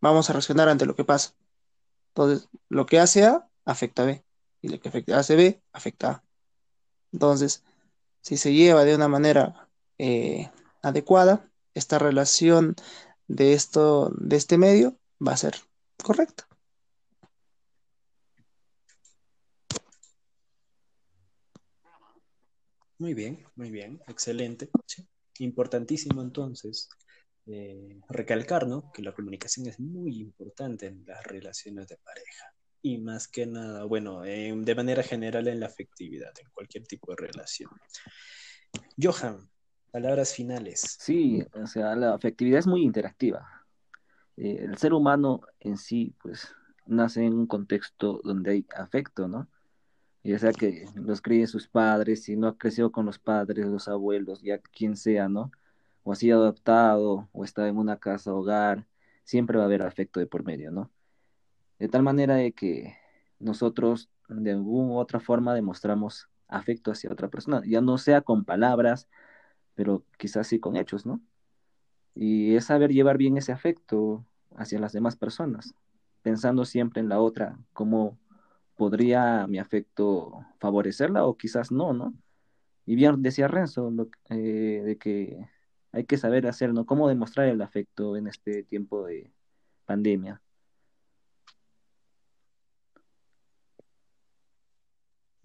[0.00, 1.34] vamos a reaccionar ante lo que pasa.
[2.08, 4.24] Entonces, lo que hace A, afecta a B,
[4.60, 6.22] y lo que hace B, afecta a
[7.12, 7.62] entonces,
[8.20, 10.50] si se lleva de una manera eh,
[10.82, 12.74] adecuada, esta relación
[13.28, 15.54] de esto, de este medio, va a ser
[16.02, 16.46] correcta.
[22.98, 24.70] Muy bien, muy bien, excelente.
[25.38, 26.88] Importantísimo entonces
[27.46, 28.90] eh, recalcar ¿no?
[28.92, 33.84] que la comunicación es muy importante en las relaciones de pareja y más que nada,
[33.84, 37.70] bueno, de manera general en la afectividad, en cualquier tipo de relación.
[39.00, 39.48] Johan,
[39.90, 40.96] palabras finales.
[40.98, 43.46] Sí, o sea, la afectividad es muy interactiva.
[44.36, 46.54] Eh, el ser humano en sí, pues,
[46.86, 49.48] nace en un contexto donde hay afecto, ¿no?
[50.22, 53.88] Ya sea que los críen sus padres, si no ha crecido con los padres, los
[53.88, 55.50] abuelos, ya quien sea, ¿no?
[56.02, 58.86] O ha sido adoptado, o está en una casa, hogar,
[59.24, 60.90] siempre va a haber afecto de por medio, ¿no?
[61.78, 62.96] De tal manera de que
[63.38, 68.44] nosotros de alguna u otra forma demostramos afecto hacia otra persona, ya no sea con
[68.44, 69.08] palabras,
[69.74, 71.20] pero quizás sí con hechos, ¿no?
[72.14, 74.24] Y es saber llevar bien ese afecto
[74.56, 75.74] hacia las demás personas,
[76.22, 78.18] pensando siempre en la otra, cómo
[78.76, 82.14] podría mi afecto favorecerla o quizás no, ¿no?
[82.86, 83.92] Y bien decía Renzo
[84.30, 85.48] eh, de que
[85.92, 86.86] hay que saber hacer, ¿no?
[86.86, 89.30] Cómo demostrar el afecto en este tiempo de
[89.84, 90.40] pandemia.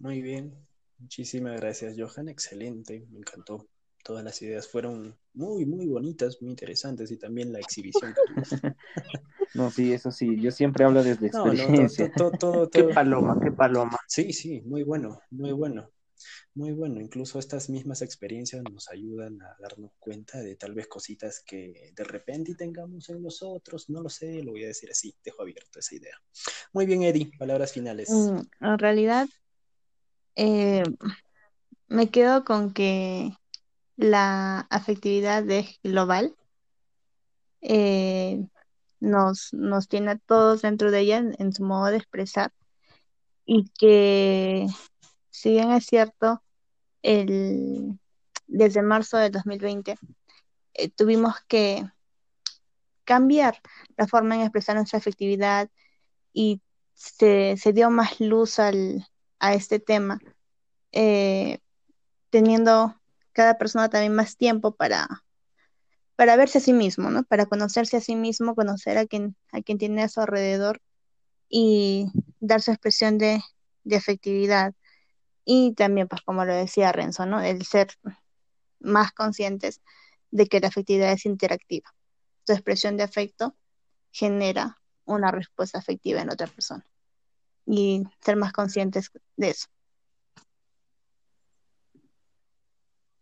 [0.04, 0.54] Muy bien,
[0.98, 3.66] muchísimas gracias Johan, excelente, me encantó.
[4.04, 8.12] Todas las ideas fueron muy, muy bonitas, muy interesantes y también la exhibición.
[9.54, 12.12] no, sí, eso sí, yo siempre hablo desde experiencia.
[12.70, 13.98] qué paloma, qué paloma.
[14.06, 15.90] Sí, sí, muy bueno, muy bueno.
[16.54, 21.42] Muy bueno, incluso estas mismas experiencias nos ayudan a darnos cuenta de tal vez cositas
[21.44, 25.42] que de repente tengamos en nosotros, no lo sé, lo voy a decir así, dejo
[25.42, 26.16] abierto esa idea.
[26.74, 28.10] Muy bien, Eddie, palabras finales.
[28.10, 29.28] Mm, en realidad,
[30.36, 30.84] eh,
[31.88, 33.36] me quedo con que
[33.96, 36.34] la afectividad es global.
[37.60, 38.46] Eh,
[39.00, 42.52] nos, nos tiene a todos dentro de ella en, su modo de expresar
[43.46, 44.66] y que
[45.30, 46.42] si bien es cierto,
[47.02, 47.98] el,
[48.46, 49.96] desde marzo del 2020
[50.74, 51.84] eh, tuvimos que
[53.04, 53.60] cambiar
[53.96, 55.70] la forma en expresar nuestra afectividad
[56.32, 56.62] y
[56.94, 59.06] se, se dio más luz al,
[59.44, 60.20] a este tema,
[60.92, 61.58] eh,
[62.30, 62.98] teniendo
[63.32, 65.06] cada persona también más tiempo para,
[66.16, 67.24] para verse a sí mismo, ¿no?
[67.24, 70.80] Para conocerse a sí mismo, conocer a quien, a quien tiene a su alrededor
[71.50, 72.06] y
[72.40, 73.42] dar su expresión de,
[73.82, 74.72] de afectividad.
[75.44, 77.42] Y también, pues como lo decía Renzo, ¿no?
[77.42, 77.88] El ser
[78.80, 79.82] más conscientes
[80.30, 81.94] de que la afectividad es interactiva.
[82.46, 83.54] Tu expresión de afecto
[84.10, 86.86] genera una respuesta afectiva en otra persona.
[87.66, 89.66] Y ser más conscientes de eso.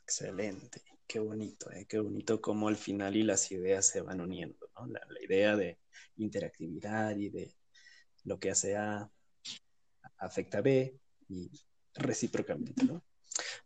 [0.05, 1.87] Excelente, qué bonito, ¿eh?
[1.89, 4.69] qué bonito cómo al final y las ideas se van uniendo.
[4.89, 5.79] La, idea de
[6.17, 7.55] interactividad y de
[8.25, 9.11] lo que hace A
[10.19, 11.51] afecta a B y
[11.95, 12.87] recíprocamente.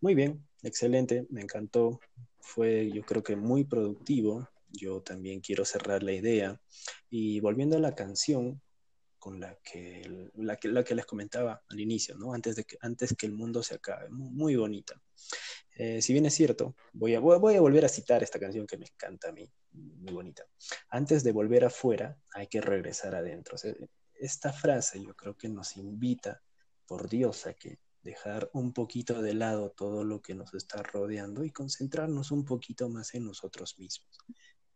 [0.01, 2.01] Muy bien, excelente, me encantó,
[2.39, 6.61] fue yo creo que muy productivo, yo también quiero cerrar la idea
[7.11, 8.61] y volviendo a la canción
[9.27, 12.33] con la que, les comentaba al inicio, ¿no?
[12.33, 15.03] Antes, de que, el mundo se acabe, muy, bonita.
[15.75, 18.79] Eh, si bien es cierto, voy a, voy a volver a citar esta canción que
[18.79, 20.45] me encanta a mí, muy bonita.
[20.91, 23.57] Antes de volver afuera, hay que regresar adentro.
[24.15, 26.41] esta frase yo creo que nos invita,
[26.87, 31.45] por Dios, a que dejar un poquito de lado todo lo que nos está rodeando
[31.45, 34.21] y concentrarnos un poquito más en nosotros mismos.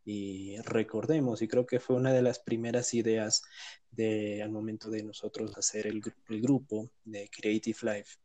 [0.04, 3.42] Y recordemos, y creo que fue una de las primeras ideas
[3.90, 6.00] de, al momento de nosotros hacer el,
[6.40, 8.18] grupo de Creative Life,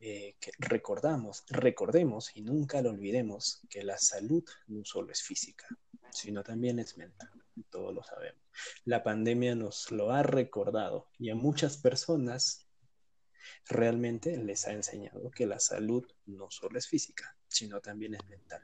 [0.00, 5.66] eh, recordamos, recordemos y nunca lo olvidemos que la salud no solo es física,
[6.10, 7.30] sino también es mental.
[7.68, 8.40] Todos lo sabemos.
[8.84, 12.66] La pandemia nos lo ha recordado y a muchas personas
[13.68, 18.62] realmente les ha enseñado que la salud no solo es física, sino también es mental.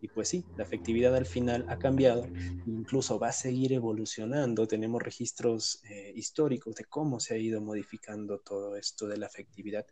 [0.00, 2.26] Y pues sí, la efectividad al final ha cambiado,
[2.66, 4.68] incluso va a seguir evolucionando.
[4.68, 9.86] Tenemos registros eh, históricos de cómo se ha ido modificando todo esto de la efectividad.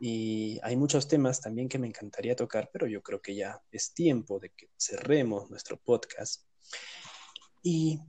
[0.00, 3.92] Y hay muchos temas también que me encantaría tocar, pero yo creo que ya es
[3.92, 6.44] tiempo de que cerremos nuestro podcast.
[7.62, 8.00] Y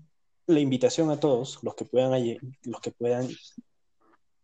[0.47, 3.29] la invitación a todos, los que puedan, los que puedan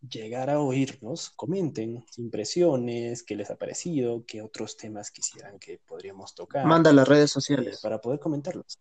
[0.07, 6.35] llegar a oírnos, comenten impresiones, qué les ha parecido, qué otros temas quisieran que podríamos
[6.35, 6.65] tocar.
[6.65, 7.77] Manda las redes sociales.
[7.77, 8.79] Eh, para poder comentarlos.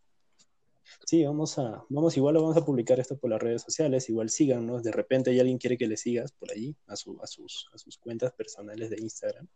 [1.04, 4.30] Sí, vamos a, vamos, igual lo vamos a publicar esto por las redes sociales, igual
[4.30, 7.68] síganos, de repente hay alguien quiere que le sigas por allí, a, su, a, sus,
[7.72, 9.48] a sus cuentas personales de Instagram.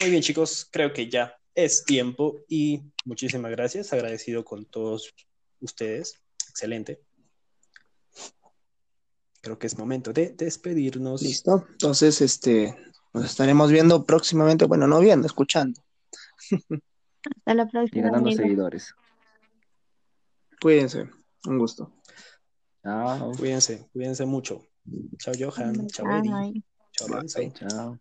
[0.00, 3.92] Muy bien, chicos, creo que ya es tiempo y muchísimas gracias.
[3.92, 5.14] Agradecido con todos
[5.60, 6.20] ustedes.
[6.50, 7.00] Excelente
[9.40, 11.22] creo que es momento de despedirnos.
[11.22, 11.66] Listo.
[11.70, 12.76] Entonces, este,
[13.14, 15.80] nos estaremos viendo próximamente, bueno, no viendo, escuchando.
[16.50, 18.02] Hasta la próxima.
[18.04, 18.94] ganando seguidores.
[20.60, 21.08] Cuídense.
[21.46, 21.92] Un gusto.
[22.82, 23.32] Chao.
[23.38, 24.62] Cuídense, cuídense mucho.
[25.18, 25.86] Chao, Johan.
[25.88, 26.64] Chao, Eri.
[26.92, 27.98] Chao, Chao.